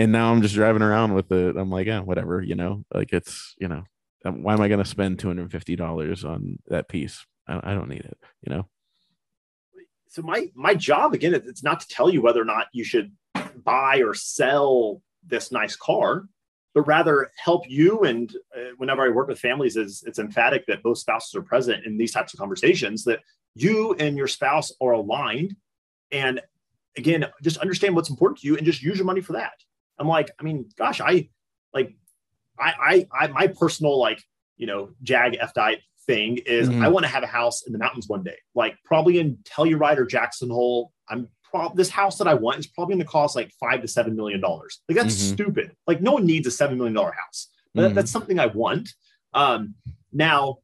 [0.00, 1.58] And now I'm just driving around with it.
[1.58, 3.84] I'm like, yeah, whatever, you know, like it's, you know,
[4.24, 7.26] um, why am I going to spend $250 on that piece?
[7.46, 8.66] I, don't need it, you know?
[10.08, 13.12] So my, my job again, it's not to tell you whether or not you should
[13.62, 16.24] buy or sell this nice car,
[16.72, 18.00] but rather help you.
[18.04, 21.84] And uh, whenever I work with families, is it's emphatic that both spouses are present
[21.84, 23.04] in these types of conversations.
[23.04, 23.20] That
[23.54, 25.56] you and your spouse are aligned,
[26.10, 26.40] and
[26.96, 29.52] again, just understand what's important to you, and just use your money for that.
[30.00, 31.28] I'm like, I mean, gosh, I
[31.72, 31.94] like,
[32.58, 34.22] I, I, I my personal like,
[34.56, 36.82] you know, Jag F type thing is mm-hmm.
[36.82, 39.98] I want to have a house in the mountains one day, like probably in Telluride
[39.98, 40.92] or Jackson Hole.
[41.08, 43.88] I'm prob this house that I want is probably going to cost like five to
[43.88, 44.80] seven million dollars.
[44.88, 45.34] Like that's mm-hmm.
[45.34, 45.76] stupid.
[45.86, 47.48] Like no one needs a seven million dollar house.
[47.74, 47.94] But mm-hmm.
[47.94, 48.90] that's something I want.
[49.34, 49.74] Um,
[50.12, 50.58] now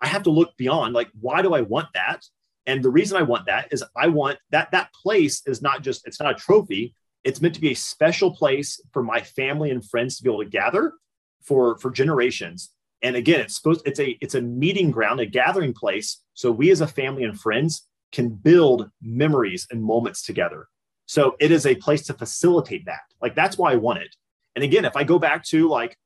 [0.00, 0.94] I have to look beyond.
[0.94, 2.24] Like, why do I want that?
[2.66, 6.06] And the reason I want that is I want that that place is not just
[6.06, 6.94] it's not a trophy.
[7.24, 10.44] It's meant to be a special place for my family and friends to be able
[10.44, 10.94] to gather
[11.42, 12.70] for for generations.
[13.02, 16.22] And again, it's supposed it's a it's a meeting ground, a gathering place.
[16.34, 20.68] So we as a family and friends can build memories and moments together.
[21.06, 23.00] So it is a place to facilitate that.
[23.20, 24.14] Like that's why I want it.
[24.54, 25.96] And again, if I go back to like,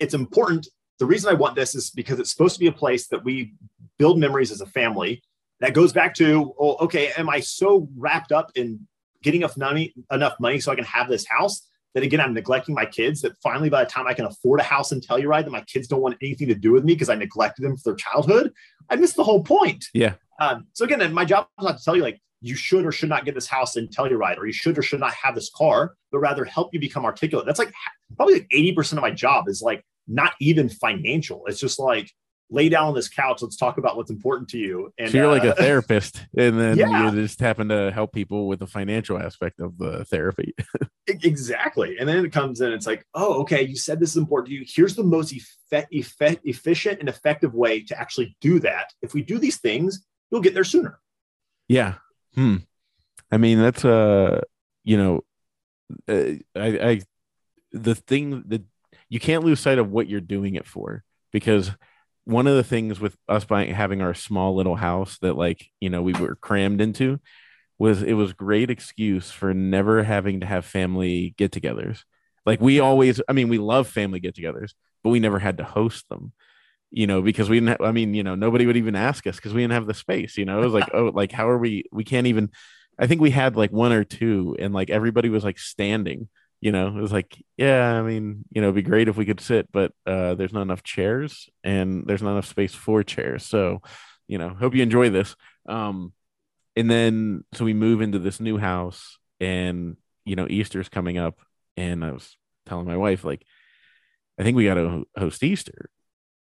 [0.00, 0.68] it's important.
[0.98, 3.54] The reason I want this is because it's supposed to be a place that we
[3.98, 5.22] build memories as a family.
[5.60, 8.86] That goes back to, oh, okay, am I so wrapped up in
[9.22, 12.74] getting enough money, enough money so I can have this house that again I'm neglecting
[12.74, 13.22] my kids?
[13.22, 15.88] That finally, by the time I can afford a house in Telluride, that my kids
[15.88, 18.52] don't want anything to do with me because I neglected them for their childhood.
[18.90, 19.86] I missed the whole point.
[19.94, 20.14] Yeah.
[20.40, 23.08] Um, so again, my job is not to tell you like you should or should
[23.08, 25.94] not get this house in Telluride, or you should or should not have this car,
[26.12, 27.46] but rather help you become articulate.
[27.46, 27.72] That's like
[28.16, 31.44] probably like 80% of my job is like not even financial.
[31.46, 32.10] It's just like
[32.50, 33.42] lay down on this couch.
[33.42, 34.92] Let's talk about what's important to you.
[34.98, 37.10] And so you're uh, like a therapist, and then yeah.
[37.10, 40.54] you just happen to help people with the financial aspect of the therapy.
[41.06, 41.98] exactly.
[41.98, 44.54] And then it comes in, it's like, oh, okay, you said this is important to
[44.54, 44.64] you.
[44.66, 48.92] Here's the most effect, effect, efficient and effective way to actually do that.
[49.02, 50.98] If we do these things, you'll get there sooner.
[51.68, 51.94] Yeah.
[52.34, 52.56] Hmm.
[53.30, 54.40] I mean, that's uh,
[54.84, 55.24] you know,
[56.08, 57.00] uh, I, I,
[57.72, 58.62] the thing that
[59.08, 61.70] you can't lose sight of what you're doing it for because
[62.28, 65.88] one of the things with us buying having our small little house that like you
[65.88, 67.18] know we were crammed into
[67.78, 72.02] was it was great excuse for never having to have family get-togethers.
[72.44, 74.72] Like we always i mean we love family get-togethers
[75.02, 76.32] but we never had to host them
[76.90, 79.36] you know because we didn't have, i mean you know nobody would even ask us
[79.36, 80.60] because we didn't have the space you know?
[80.60, 82.50] It was like oh like how are we we can't even
[82.98, 86.28] i think we had like one or two and like everybody was like standing
[86.60, 89.24] you know, it was like, yeah, I mean, you know, it'd be great if we
[89.24, 93.46] could sit, but uh, there's not enough chairs and there's not enough space for chairs.
[93.46, 93.80] So,
[94.26, 95.36] you know, hope you enjoy this.
[95.68, 96.12] Um,
[96.76, 101.40] and then so we move into this new house, and you know, Easter's coming up,
[101.76, 102.36] and I was
[102.66, 103.44] telling my wife like,
[104.38, 105.90] I think we got to host Easter,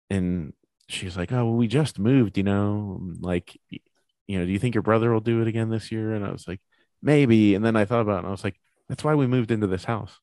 [0.08, 0.52] and
[0.88, 4.76] she's like, oh, well, we just moved, you know, like, you know, do you think
[4.76, 6.14] your brother will do it again this year?
[6.14, 6.60] And I was like,
[7.02, 7.56] maybe.
[7.56, 9.68] And then I thought about it, and I was like that's why we moved into
[9.68, 10.18] this house.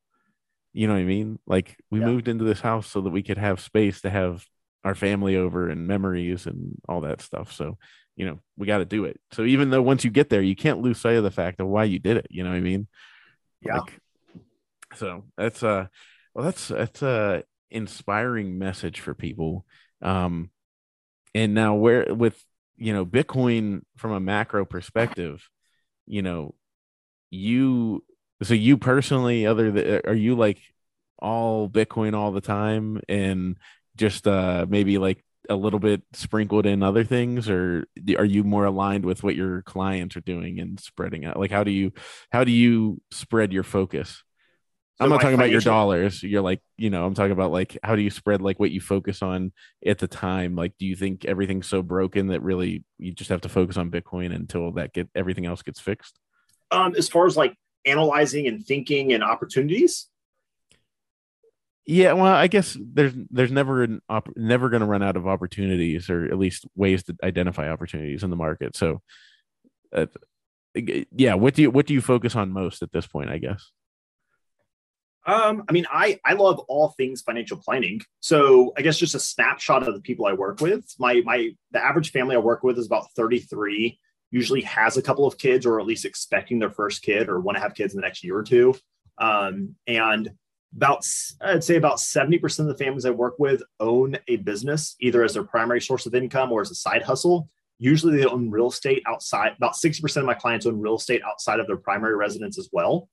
[0.73, 1.39] You know what I mean?
[1.47, 2.05] Like we yeah.
[2.05, 4.45] moved into this house so that we could have space to have
[4.83, 7.53] our family over and memories and all that stuff.
[7.53, 7.77] So,
[8.17, 9.21] you know, we got to do it.
[9.31, 11.67] So even though once you get there, you can't lose sight of the fact of
[11.67, 12.27] why you did it.
[12.29, 12.87] You know what I mean?
[13.61, 13.79] Yeah.
[13.79, 14.01] Like,
[14.95, 15.87] so that's uh
[16.33, 19.65] well that's that's a inspiring message for people.
[20.01, 20.51] Um
[21.33, 22.43] and now where with
[22.75, 25.47] you know Bitcoin from a macro perspective,
[26.05, 26.53] you know,
[27.29, 28.03] you
[28.43, 30.61] so you personally, other than, are you like
[31.19, 33.57] all Bitcoin all the time and
[33.95, 37.49] just uh maybe like a little bit sprinkled in other things?
[37.49, 37.85] Or
[38.17, 41.39] are you more aligned with what your clients are doing and spreading out?
[41.39, 41.93] Like how do you
[42.31, 44.23] how do you spread your focus?
[44.97, 46.23] So i'm not talking about your dollars.
[46.23, 48.81] You're like you know i'm talking about like how do you spread like what you
[48.81, 49.51] focus on
[49.85, 50.55] at the time?
[50.55, 53.91] Like do you think everything's so broken that really you just have to focus on
[53.91, 56.19] bitcoin until that get everything else gets fixed?
[56.71, 57.55] Um as far as like
[57.87, 60.07] analyzing and thinking and opportunities?
[61.85, 65.25] Yeah, well, I guess there's there's never an op- never going to run out of
[65.25, 68.75] opportunities, or at least ways to identify opportunities in the market.
[68.75, 69.01] So,
[69.93, 70.07] uh,
[70.75, 73.29] yeah, what do you what do you focus on most at this point?
[73.29, 73.71] I guess.
[75.25, 78.01] Um, I mean, I I love all things financial planning.
[78.19, 80.85] So I guess just a snapshot of the people I work with.
[80.99, 83.97] My my the average family I work with is about 33
[84.31, 87.55] usually has a couple of kids or at least expecting their first kid or want
[87.55, 88.75] to have kids in the next year or two.
[89.17, 90.29] Um, and
[90.75, 91.05] about,
[91.41, 95.33] I'd say about 70% of the families I work with own a business, either as
[95.33, 97.49] their primary source of income or as a side hustle.
[97.79, 101.59] Usually they own real estate outside, about 60% of my clients own real estate outside
[101.59, 103.07] of their primary residence as well.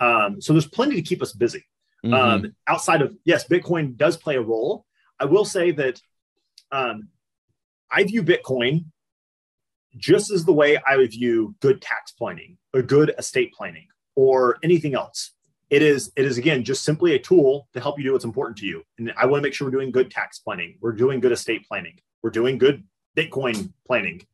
[0.00, 1.64] Um, so there's plenty to keep us busy.
[2.04, 2.14] Mm-hmm.
[2.14, 4.84] Um, outside of, yes, Bitcoin does play a role.
[5.20, 6.00] I will say that
[6.72, 7.08] um,
[7.90, 8.86] I view Bitcoin
[9.96, 14.58] just as the way I would view good tax planning or good estate planning or
[14.62, 15.32] anything else.
[15.70, 18.58] It is, it is again just simply a tool to help you do what's important
[18.58, 18.82] to you.
[18.98, 20.76] And I want to make sure we're doing good tax planning.
[20.80, 21.98] We're doing good estate planning.
[22.22, 22.84] We're doing good
[23.16, 24.26] Bitcoin planning.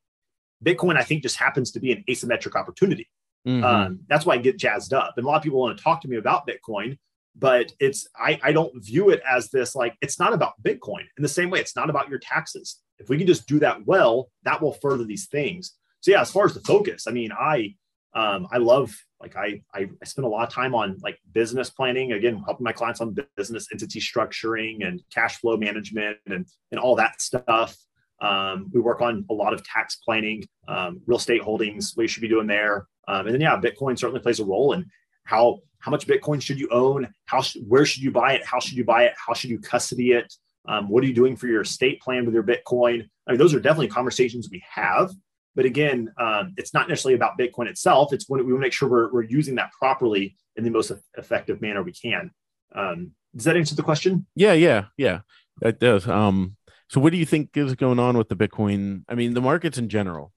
[0.65, 3.09] Bitcoin, I think, just happens to be an asymmetric opportunity.
[3.47, 3.65] Mm-hmm.
[3.65, 5.15] Um, that's why I get jazzed up.
[5.17, 6.99] And a lot of people want to talk to me about Bitcoin,
[7.39, 11.23] but it's I, I don't view it as this like it's not about Bitcoin in
[11.23, 12.81] the same way it's not about your taxes.
[12.99, 15.75] If we can just do that well, that will further these things.
[16.01, 17.75] So yeah, as far as the focus, I mean, I
[18.15, 21.71] um, I love like I, I I spend a lot of time on like business
[21.71, 26.81] planning again, helping my clients on business entity structuring and cash flow management and and
[26.81, 27.77] all that stuff.
[28.21, 32.09] Um, we work on a lot of tax planning, um, real estate holdings, what you
[32.09, 34.87] should be doing there, um, and then yeah, Bitcoin certainly plays a role in
[35.29, 38.77] how how much Bitcoin should you own, how where should you buy it, how should
[38.77, 40.33] you buy it, how should you custody it,
[40.67, 43.09] um, what are you doing for your estate plan with your Bitcoin?
[43.27, 45.13] I mean, those are definitely conversations we have.
[45.55, 48.13] But again, um, it's not necessarily about Bitcoin itself.
[48.13, 50.93] It's when we want to make sure we're, we're using that properly in the most
[51.17, 52.31] effective manner we can.
[52.75, 54.27] Um, does that answer the question?
[54.35, 55.21] Yeah, yeah, yeah,
[55.61, 56.09] that does.
[56.09, 56.57] Um,
[56.89, 59.05] so, what do you think is going on with the Bitcoin?
[59.09, 60.33] I mean, the markets in general.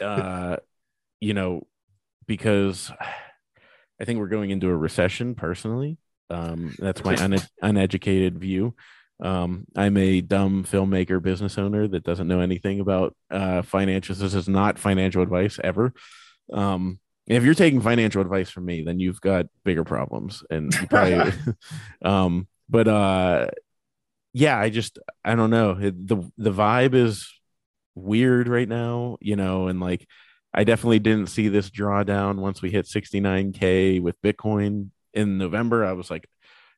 [0.00, 0.56] Uh,
[1.20, 1.66] you know,
[2.26, 2.92] because
[4.00, 5.34] I think we're going into a recession.
[5.34, 5.98] Personally,
[6.30, 8.74] um, that's my un- uneducated view.
[9.20, 14.18] Um, I'm a dumb filmmaker business owner that doesn't know anything about uh, financials.
[14.18, 15.92] This is not financial advice ever.
[16.52, 20.86] Um, if you're taking financial advice from me, then you've got bigger problems, and you
[20.86, 21.32] probably.
[22.04, 23.48] um, but uh,
[24.32, 25.74] yeah, I just I don't know.
[25.74, 27.30] the The vibe is
[27.94, 30.06] weird right now, you know, and like
[30.54, 35.84] I definitely didn't see this drawdown once we hit 69k with Bitcoin in November.
[35.84, 36.28] I was like,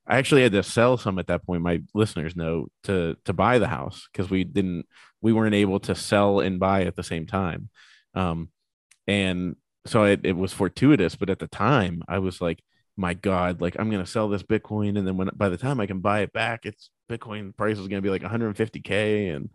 [0.06, 1.62] I actually had to sell some at that point.
[1.62, 4.86] My listeners know to to buy the house because we didn't
[5.22, 7.68] we weren't able to sell and buy at the same time.
[8.14, 8.48] Um,
[9.06, 9.56] and
[9.86, 12.62] so it, it was fortuitous, but at the time I was like,
[12.96, 15.86] my God, like I'm gonna sell this Bitcoin, and then when by the time I
[15.86, 19.50] can buy it back, it's Bitcoin price is gonna be like 150k, and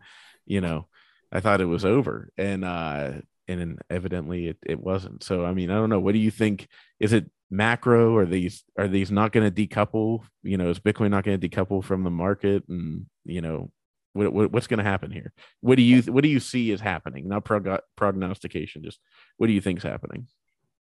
[0.46, 0.86] you know,
[1.30, 3.12] I thought it was over, and uh,
[3.48, 5.22] and evidently it, it wasn't.
[5.22, 6.00] So I mean, I don't know.
[6.00, 6.68] What do you think?
[7.00, 8.16] Is it macro?
[8.16, 10.24] Are these are these not going to decouple?
[10.42, 12.64] You know, is Bitcoin not going to decouple from the market?
[12.68, 13.70] And you know,
[14.12, 15.32] what, what what's going to happen here?
[15.60, 17.28] What do you what do you see is happening?
[17.28, 18.82] Not prog- prognostication.
[18.82, 19.00] Just
[19.36, 20.26] what do you think is happening?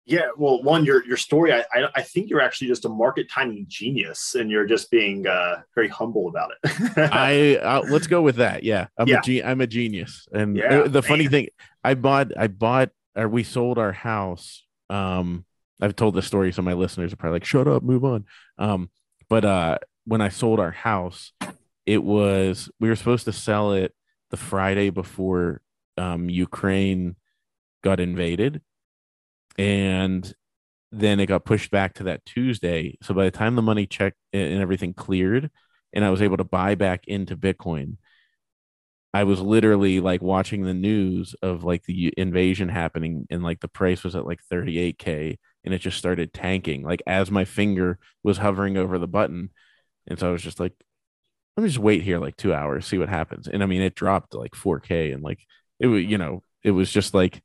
[0.08, 3.28] Yeah, well, one, your your story, I, I, I think you're actually just a market
[3.30, 6.92] timing genius, and you're just being uh, very humble about it.
[7.12, 8.64] I uh, let's go with that.
[8.64, 9.18] Yeah, I'm yeah.
[9.18, 11.02] a ge- I'm a genius, and yeah, the man.
[11.02, 11.48] funny thing,
[11.84, 14.64] I bought I bought or we sold our house.
[14.92, 15.46] Um,
[15.82, 18.26] I've told this story, so my listeners are probably like, "Shut up, move on."
[18.60, 18.92] Um,
[19.28, 21.32] but uh, when I sold our house,
[21.86, 23.94] it was we were supposed to sell it
[24.30, 25.62] the Friday before
[25.98, 27.16] um, Ukraine
[27.84, 28.62] got invaded
[29.58, 30.34] and
[30.92, 32.98] then it got pushed back to that Tuesday.
[33.02, 35.52] So by the time the money check and everything cleared,
[35.94, 37.98] and I was able to buy back into Bitcoin,
[39.14, 43.68] I was literally like watching the news of like the invasion happening, and like the
[43.70, 46.84] price was at like 38k, and it just started tanking.
[46.84, 49.52] Like as my finger was hovering over the button,
[50.08, 50.74] and so I was just like,
[51.56, 53.48] let me just wait here like two hours, see what happens.
[53.48, 55.40] And I mean, it dropped like 4k, and like
[55.80, 57.42] it was, you know, it was just like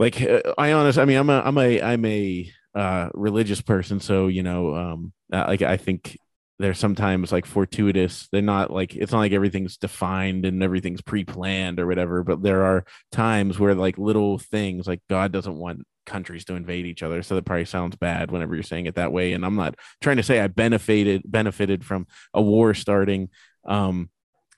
[0.00, 4.00] like uh, I honest, I mean, I'm a, I'm a, I'm a uh, religious person,
[4.00, 6.16] so you know, um, like I think
[6.58, 8.26] they're sometimes like fortuitous.
[8.32, 12.24] They're not like it's not like everything's defined and everything's pre-planned or whatever.
[12.24, 16.86] But there are times where like little things, like God doesn't want countries to invade
[16.86, 19.34] each other, so that probably sounds bad whenever you're saying it that way.
[19.34, 23.28] And I'm not trying to say I benefited benefited from a war starting.
[23.66, 24.08] Um,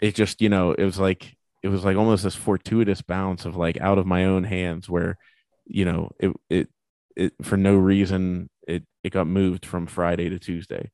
[0.00, 3.56] it just you know it was like it was like almost this fortuitous bounce of
[3.56, 5.18] like out of my own hands where
[5.66, 6.68] you know, it it
[7.16, 10.90] it for no reason it it got moved from Friday to Tuesday.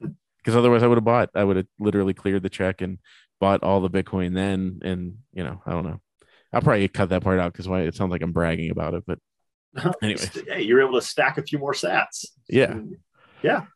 [0.00, 1.30] Because otherwise I would have bought.
[1.34, 2.98] I would have literally cleared the check and
[3.40, 4.80] bought all the Bitcoin then.
[4.82, 6.00] And you know, I don't know.
[6.52, 9.04] I'll probably cut that part out because why it sounds like I'm bragging about it.
[9.06, 9.18] But
[10.02, 12.26] anyway, hey, you're able to stack a few more sats.
[12.48, 12.74] Yeah,
[13.42, 13.66] yeah.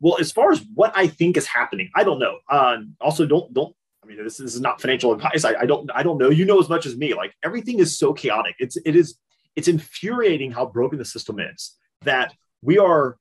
[0.00, 2.38] Well, as far as what I think is happening, I don't know.
[2.50, 3.74] Um, also, don't don't.
[4.02, 5.44] I mean, this, this is not financial advice.
[5.44, 6.30] I, I don't I don't know.
[6.30, 7.14] You know as much as me.
[7.14, 8.54] Like everything is so chaotic.
[8.58, 9.18] It's it is
[9.58, 12.32] it's infuriating how broken the system is that
[12.62, 13.16] we are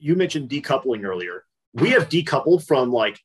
[0.00, 1.44] you mentioned decoupling earlier.
[1.74, 3.20] We have decoupled from like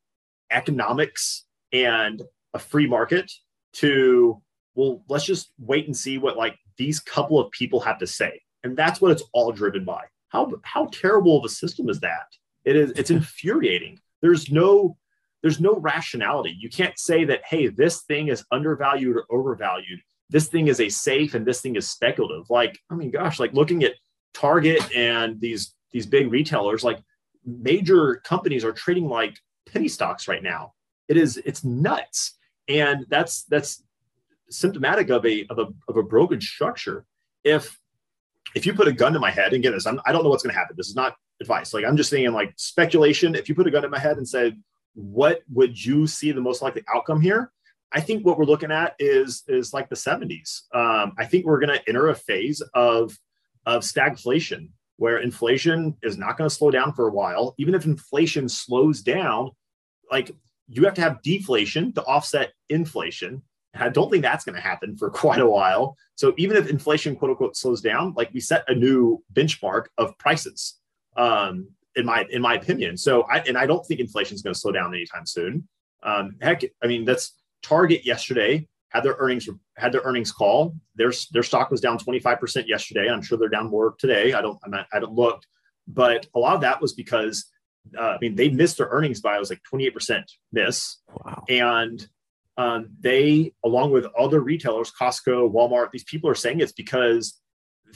[0.51, 2.21] economics and
[2.53, 3.31] a free market
[3.75, 4.41] to
[4.75, 8.41] well let's just wait and see what like these couple of people have to say.
[8.61, 10.03] And that's what it's all driven by.
[10.27, 12.27] How how terrible of a system is that?
[12.65, 14.01] It is it's infuriating.
[14.21, 14.97] There's no
[15.43, 16.53] there's no rationality.
[16.59, 20.89] You can't say that hey this thing is undervalued or overvalued this thing is a
[20.89, 22.49] safe and this thing is speculative.
[22.49, 23.93] Like, I mean, gosh, like looking at
[24.33, 26.99] Target and these these big retailers, like
[27.45, 29.39] major companies are trading like
[29.71, 30.73] penny stocks right now.
[31.07, 32.33] It is it's nuts.
[32.67, 33.83] And that's that's
[34.49, 37.05] symptomatic of a of a of a broken structure.
[37.43, 37.79] If
[38.55, 40.29] if you put a gun to my head and get this, I'm, I don't know
[40.29, 40.75] what's going to happen.
[40.77, 41.73] This is not advice.
[41.73, 43.35] Like I'm just saying, like speculation.
[43.35, 44.61] If you put a gun to my head and said,
[44.93, 47.51] "What would you see the most likely outcome here?"
[47.91, 50.63] I think what we're looking at is is like the 70s.
[50.73, 53.17] Um, I think we're going to enter a phase of
[53.65, 57.53] of stagflation where inflation is not going to slow down for a while.
[57.57, 59.51] Even if inflation slows down,
[60.11, 60.31] like
[60.67, 63.41] you have to have deflation to offset inflation.
[63.75, 65.95] I don't think that's going to happen for quite a while.
[66.15, 70.17] So even if inflation quote unquote slows down, like we set a new benchmark of
[70.17, 70.75] prices.
[71.15, 72.95] Um, in my in my opinion.
[72.95, 75.67] So I and I don't think inflation is going to slow down anytime soon.
[76.03, 77.33] Um, heck, I mean that's
[77.67, 80.75] Target yesterday had their earnings had their earnings call.
[80.95, 83.09] Their their stock was down 25% yesterday.
[83.09, 84.33] I'm sure they're down more today.
[84.33, 85.47] I don't I'm not, I haven't looked,
[85.87, 87.45] but a lot of that was because
[87.97, 90.97] uh, I mean they missed their earnings by it was like 28% miss.
[91.25, 91.43] Wow.
[91.49, 92.07] And
[92.57, 97.39] um, they, along with other retailers, Costco, Walmart, these people are saying it's because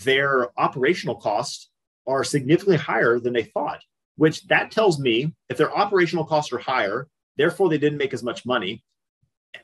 [0.03, 1.71] their operational costs
[2.07, 3.79] are significantly higher than they thought.
[4.17, 7.07] Which that tells me if their operational costs are higher,
[7.37, 8.83] therefore they didn't make as much money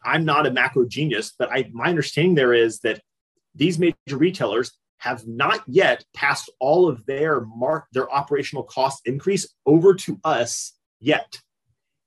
[0.04, 3.02] I'm not a macro genius, but I my understanding there is that
[3.56, 9.48] these major retailers have not yet passed all of their mark their operational cost increase
[9.66, 11.40] over to us yet.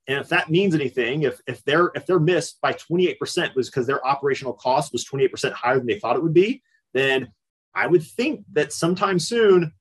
[0.07, 3.87] And if that means anything, if if they're if they're missed by 28% was because
[3.87, 6.63] their operational cost was 28% higher than they thought it would be,
[6.95, 7.33] then
[7.75, 9.73] I would think that sometime soon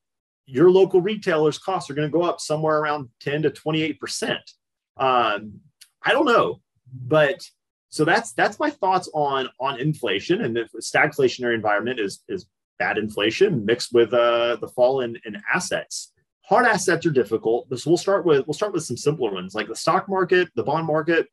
[0.46, 4.38] your local retailers' costs are going to go up somewhere around 10 to 28%.
[4.98, 5.60] Um,
[6.04, 6.62] I don't know,
[6.92, 7.48] but
[7.90, 12.48] so that's that's my thoughts on on inflation and the stagflationary environment is is
[12.80, 16.14] bad inflation mixed with uh, the fall in, in assets.
[16.44, 17.68] Hard assets are difficult.
[17.78, 20.64] So we'll start with we'll start with some simpler ones like the stock market, the
[20.64, 21.28] bond market.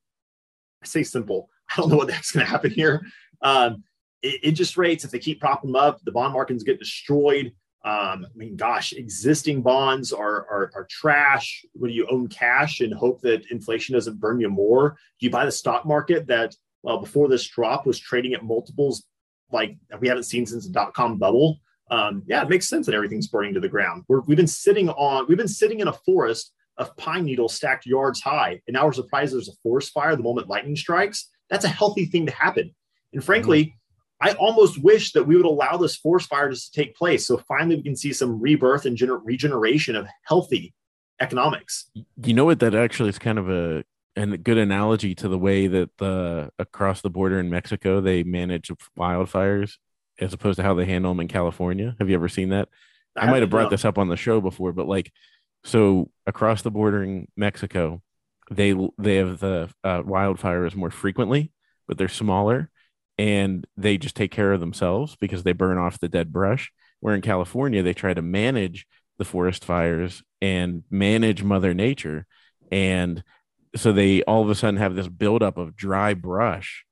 [0.83, 1.49] I say simple.
[1.70, 3.07] I don't know what heck's going to happen here.
[3.41, 3.85] Um,
[4.23, 7.53] interest rates, if they keep propping up, the bond markets get destroyed.
[7.87, 11.65] Um, I mean, gosh, existing bonds are, are, are trash.
[11.73, 14.99] When you own cash and hope that inflation doesn't burn you more?
[15.21, 19.05] Do you buy the stock market that, well, before this drop was trading at multiples
[19.53, 21.61] like we haven't seen since the dot com bubble?
[21.89, 24.03] Um, yeah, it makes sense that everything's burning to the ground.
[24.09, 27.87] we have been sitting on, we've been sitting in a forest of pine needles stacked
[27.87, 31.31] yards high, and now we're surprised there's a forest fire the moment lightning strikes.
[31.51, 32.75] That's a healthy thing to happen.
[33.13, 33.77] And frankly, mm-hmm
[34.21, 37.27] I almost wish that we would allow this forest fire to take place.
[37.27, 40.75] So finally, we can see some rebirth and gener- regeneration of healthy
[41.21, 41.91] economics.
[42.23, 42.61] You know what?
[42.61, 43.85] That actually is kind of a
[44.17, 48.71] a good analogy to the way that the across the border in Mexico they manage
[48.99, 49.75] wildfires
[50.19, 51.95] as opposed to how they handle them in California.
[51.99, 52.69] Have you ever seen that?
[53.15, 55.13] I, I might have brought this up on the show before, but like,
[55.65, 58.03] so across the border in Mexico,
[58.51, 61.53] they they have the uh, wildfires more frequently,
[61.87, 62.71] but they're smaller
[63.19, 66.71] and they just take care of themselves because they burn off the dead brush.
[67.01, 68.87] Where in California, they try to manage
[69.19, 72.27] the forest fires and manage Mother Nature.
[72.71, 73.23] And
[73.75, 76.85] so they all of a sudden have this buildup of dry brush.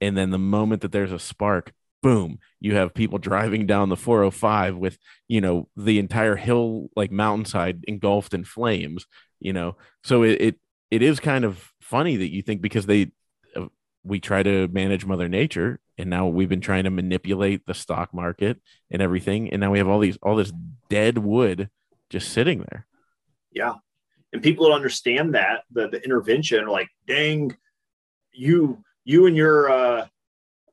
[0.00, 1.72] And then the moment that there's a spark,
[2.02, 7.10] boom, you have people driving down the 405 with, you know, the entire hill, like
[7.10, 9.06] mountainside engulfed in flames,
[9.40, 9.76] you know.
[10.04, 13.12] So it, it, it is kind of funny that you think because they
[14.04, 18.14] we try to manage mother nature and now we've been trying to manipulate the stock
[18.14, 18.60] market
[18.90, 20.52] and everything and now we have all these all this
[20.88, 21.68] dead wood
[22.10, 22.86] just sitting there.
[23.52, 23.74] Yeah.
[24.32, 27.56] And people don't understand that the, the intervention are like dang
[28.32, 30.06] you you and your uh,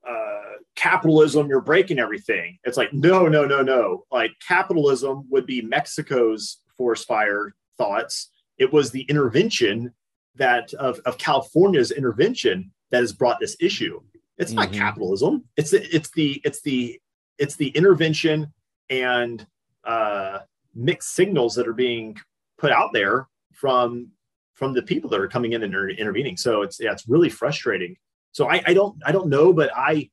[0.08, 0.42] uh,
[0.76, 2.60] capitalism you're breaking everything.
[2.64, 4.06] It's like no no no no.
[4.12, 8.30] Like capitalism would be mexico's forest fire thoughts.
[8.58, 9.94] It was the intervention
[10.36, 14.02] that of, of california's intervention that has brought this issue.
[14.38, 14.60] It's mm-hmm.
[14.60, 15.46] not capitalism.
[15.58, 17.00] It's the, it's the it's the
[17.38, 18.54] it's the intervention
[18.90, 19.46] and
[19.84, 20.40] uh,
[20.74, 22.18] mixed signals that are being
[22.58, 24.12] put out there from
[24.54, 26.38] from the people that are coming in and are intervening.
[26.38, 27.98] So it's yeah, it's really frustrating.
[28.32, 30.10] So I, I don't I don't know, but I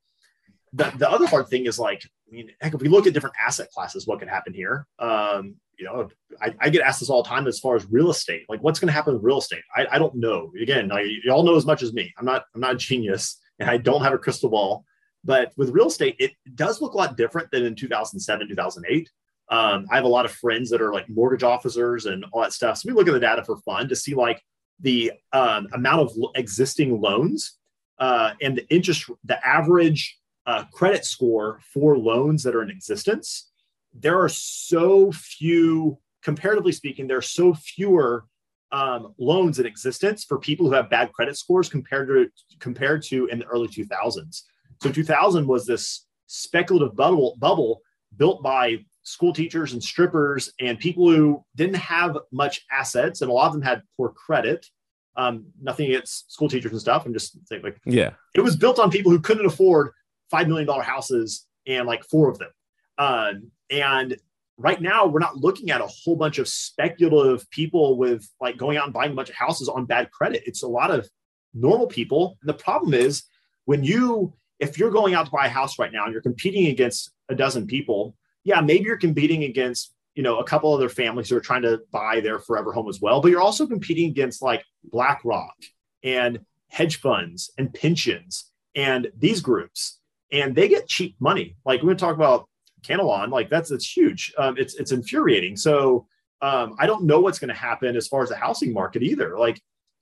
[0.73, 3.36] the, the other hard thing is like I mean, heck, if we look at different
[3.44, 4.86] asset classes, what could happen here?
[4.99, 6.09] Um, you know,
[6.40, 8.44] I, I, get asked this all the time as far as real estate.
[8.49, 9.62] Like, what's going to happen with real estate?
[9.74, 10.53] I, I don't know.
[10.61, 10.90] Again,
[11.24, 12.12] you all know as much as me.
[12.19, 14.85] I'm not I'm not a genius, and I don't have a crystal ball.
[15.24, 19.11] But with real estate, it does look a lot different than in 2007, 2008.
[19.49, 22.53] Um, I have a lot of friends that are like mortgage officers and all that
[22.53, 22.78] stuff.
[22.78, 24.43] So we look at the data for fun to see like
[24.81, 27.59] the um, amount of existing loans
[27.99, 33.52] uh, and the interest, the average uh, credit score for loans that are in existence
[33.94, 38.24] there are so few, comparatively speaking, there are so fewer
[38.73, 43.27] um, loans in existence for people who have bad credit scores compared to compared to
[43.27, 44.43] in the early 2000s.
[44.82, 47.82] So 2000 was this speculative bubble bubble
[48.16, 53.35] built by school teachers and strippers and people who didn't have much assets, and a
[53.35, 54.66] lot of them had poor credit.
[55.14, 57.05] Um, nothing against school teachers and stuff.
[57.05, 59.90] I'm just saying, like, yeah, it was built on people who couldn't afford
[60.31, 62.51] five million dollar houses and like four of them.
[62.97, 64.16] Um, and
[64.59, 68.77] right now, we're not looking at a whole bunch of speculative people with like going
[68.77, 70.43] out and buying a bunch of houses on bad credit.
[70.47, 71.09] It's a lot of
[71.55, 72.39] normal people.
[72.43, 73.24] And the problem is
[73.65, 76.66] when you, if you're going out to buy a house right now and you're competing
[76.66, 81.31] against a dozen people, yeah, maybe you're competing against you know a couple other families
[81.31, 84.43] who are trying to buy their forever home as well but you're also competing against
[84.43, 85.55] like blackrock
[86.03, 90.01] and hedge funds and pensions and these groups
[90.31, 92.47] and they get cheap money like we're going to talk about
[92.83, 94.33] Cantillon, like that's it's huge.
[94.39, 95.57] Um, it's it's infuriating.
[95.57, 96.07] So
[96.41, 99.39] um, I don't know what's going to happen as far as the housing market either.
[99.39, 99.61] Like,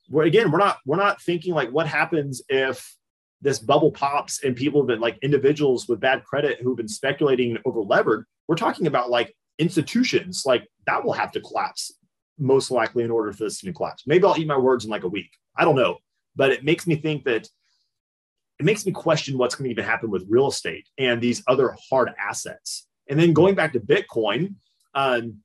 [0.09, 2.95] we're, again, we're not we're not thinking like what happens if
[3.41, 7.57] this bubble pops and people have been like individuals with bad credit who've been speculating
[7.65, 8.25] over levered.
[8.47, 11.93] We're talking about like institutions like that will have to collapse
[12.37, 14.03] most likely in order for this to collapse.
[14.07, 15.29] Maybe I'll eat my words in like a week.
[15.55, 15.97] I don't know,
[16.35, 17.47] but it makes me think that
[18.61, 21.75] it makes me question what's going to even happen with real estate and these other
[21.89, 22.85] hard assets.
[23.09, 24.53] And then going back to Bitcoin,
[24.93, 25.37] um,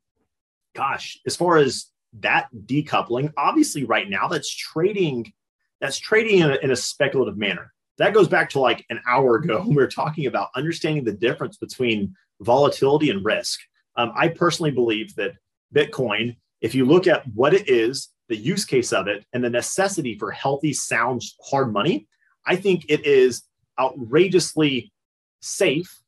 [0.74, 1.86] gosh, as far as
[2.20, 5.32] that decoupling, obviously, right now, that's trading.
[5.80, 7.72] That's trading in a, in a speculative manner.
[7.96, 11.12] That goes back to like an hour ago when we were talking about understanding the
[11.12, 13.60] difference between volatility and risk.
[13.96, 15.32] Um, I personally believe that
[15.74, 19.48] Bitcoin, if you look at what it is, the use case of it, and the
[19.48, 22.06] necessity for healthy, sound, hard money,
[22.46, 23.42] I think it is
[23.78, 24.92] outrageously
[25.40, 26.00] safe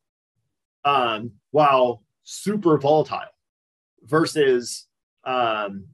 [0.85, 3.33] um, while super volatile
[4.05, 4.87] versus
[5.25, 5.87] um,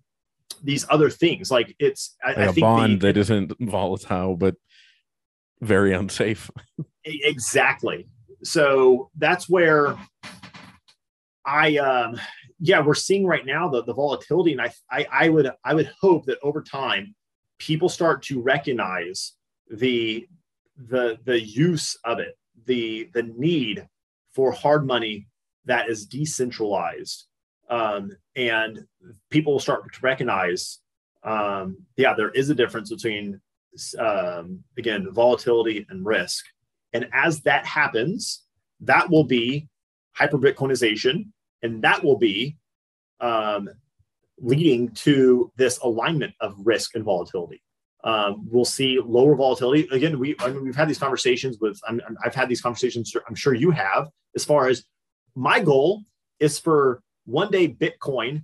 [0.62, 1.50] these other things.
[1.50, 4.56] Like it's I, like I a bond the, that isn't volatile but
[5.60, 6.50] very unsafe.
[7.04, 8.06] exactly.
[8.42, 9.96] So that's where
[11.46, 12.20] I um
[12.60, 15.90] yeah, we're seeing right now the, the volatility, and I, I I would I would
[16.00, 17.14] hope that over time
[17.58, 19.32] people start to recognize
[19.70, 20.26] the
[20.88, 22.36] the the use of it,
[22.66, 23.86] the the need
[24.32, 25.26] for hard money
[25.64, 27.26] that is decentralized,
[27.70, 28.86] um, and
[29.30, 30.80] people will start to recognize,
[31.22, 33.40] um, yeah, there is a difference between
[33.98, 36.44] um, again volatility and risk,
[36.92, 38.42] and as that happens,
[38.80, 39.68] that will be
[40.12, 41.24] hyper Bitcoinization
[41.64, 42.56] and that will be
[43.20, 43.68] um,
[44.38, 47.62] leading to this alignment of risk and volatility.
[48.04, 49.88] Um, we'll see lower volatility.
[49.90, 51.80] Again, we I mean, we've had these conversations with.
[51.88, 53.14] i have had these conversations.
[53.26, 54.08] I'm sure you have.
[54.36, 54.84] As far as
[55.34, 56.02] my goal
[56.38, 58.42] is for one day Bitcoin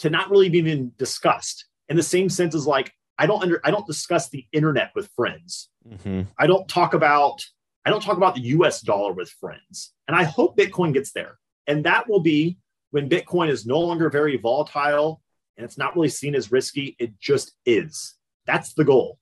[0.00, 3.60] to not really be even discussed in the same sense as like I don't under
[3.64, 5.70] I don't discuss the internet with friends.
[5.88, 6.22] Mm-hmm.
[6.38, 7.40] I don't talk about
[7.86, 8.82] I don't talk about the U.S.
[8.82, 11.38] dollar with friends, and I hope Bitcoin gets there.
[11.66, 12.58] And that will be
[12.90, 15.22] when Bitcoin is no longer very volatile
[15.56, 16.96] and it's not really seen as risky.
[16.98, 18.14] It just is.
[18.50, 19.18] That's the goal.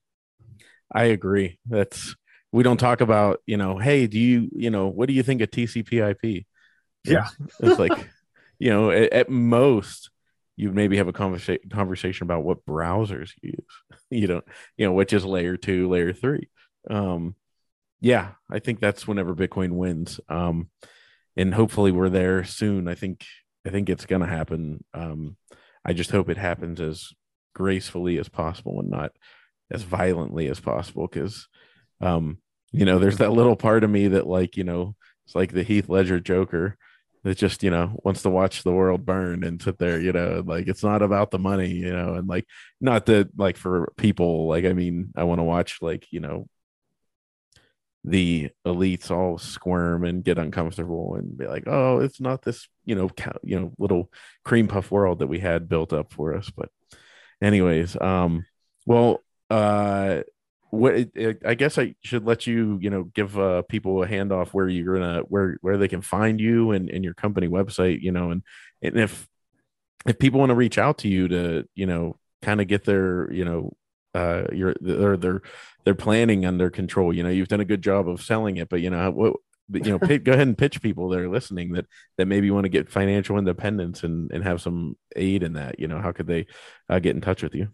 [0.93, 1.59] I agree.
[1.67, 2.17] That's
[2.51, 5.43] we don't talk about, you know, hey, do you, you know, what do you think
[5.43, 6.47] of TCP/IP?
[7.05, 7.29] Yeah,
[7.61, 7.93] it's like,
[8.59, 10.11] you know, at, at, most
[10.57, 14.01] you maybe have a conversation conversation about what browsers you use.
[14.11, 14.45] You don't,
[14.77, 16.49] you know, which is layer two, layer three.
[16.89, 17.35] Um,
[18.01, 20.21] yeah, I think that's whenever Bitcoin wins.
[20.29, 20.71] Um,
[21.37, 22.89] and hopefully we're there soon.
[22.89, 23.27] I think
[23.67, 24.85] I think it's going to happen.
[24.95, 25.37] Um,
[25.85, 27.13] I just hope it happens as
[27.59, 29.11] gracefully as possible and not
[29.69, 31.49] as violently as possible because
[32.01, 32.39] um,
[32.71, 34.95] you know there's that little part of me that like you know
[35.27, 36.79] it's like the Heath Ledger Joker
[37.25, 40.41] that just you know wants to watch the world burn and sit there you know
[40.47, 42.47] like it's not about the money you know and like
[42.81, 46.47] not that like for people like i mean i want to watch like you know
[48.05, 52.95] the elites all squirm and get uncomfortable and be like, "Oh, it's not this, you
[52.95, 53.11] know,
[53.43, 54.11] you know, little
[54.45, 56.71] cream puff world that we had built up for us." But,
[57.43, 58.45] anyways, um,
[58.87, 60.23] well, uh,
[60.71, 60.95] what
[61.47, 64.99] I guess I should let you, you know, give uh, people a handoff where you're
[64.99, 68.43] gonna where where they can find you and, and your company website, you know, and
[68.83, 69.27] and if
[70.07, 73.33] if people want to reach out to you to, you know, kind of get their,
[73.33, 73.73] you know,
[74.15, 75.43] uh your or their
[75.85, 78.81] their planning under control you know you've done a good job of selling it but
[78.81, 79.37] you know what
[79.73, 81.87] you know go ahead and pitch people that are listening that
[82.17, 85.89] that maybe want to get financial independence and and have some aid in that you
[85.89, 86.47] know how could they
[86.89, 87.69] uh, get in touch with you?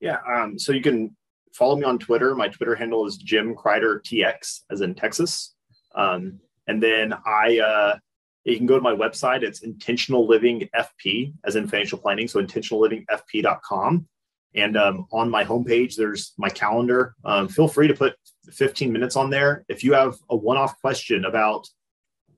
[0.00, 1.16] Yeah um so you can
[1.54, 2.34] follow me on twitter.
[2.34, 5.54] My twitter handle is jim Crider tx as in texas.
[5.94, 7.98] Um and then i uh
[8.44, 9.42] you can go to my website.
[9.42, 14.06] It's intentional living fp as in financial planning so intentionallivingfp.com
[14.54, 17.14] and um, on my homepage, there's my calendar.
[17.24, 18.14] Um, feel free to put
[18.50, 19.64] 15 minutes on there.
[19.68, 21.68] If you have a one off question about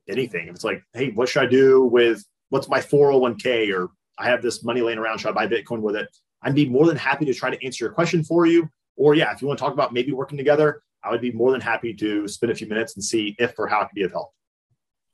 [0.08, 3.74] anything, if it's like, hey, what should I do with what's my 401k?
[3.74, 6.08] Or I have this money laying around, should I buy Bitcoin with it?
[6.42, 8.68] I'd be more than happy to try to answer your question for you.
[8.96, 11.52] Or, yeah, if you want to talk about maybe working together, I would be more
[11.52, 14.02] than happy to spend a few minutes and see if or how it could be
[14.02, 14.30] of help.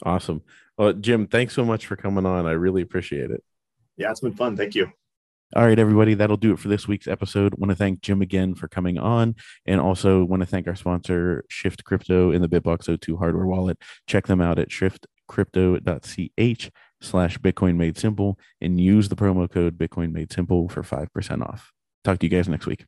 [0.05, 0.43] Awesome.
[0.77, 2.47] Well, Jim, thanks so much for coming on.
[2.47, 3.43] I really appreciate it.
[3.97, 4.57] Yeah, it's been fun.
[4.57, 4.91] Thank you.
[5.57, 7.55] All right, everybody, that'll do it for this week's episode.
[7.59, 9.35] Want to thank Jim again for coming on,
[9.67, 13.77] and also want to thank our sponsor, Shift Crypto, in the BitBox02 hardware wallet.
[14.07, 16.71] Check them out at shiftcrypto.ch
[17.01, 21.73] slash Bitcoin Made Simple and use the promo code Bitcoin Made Simple for 5% off.
[22.05, 22.87] Talk to you guys next week.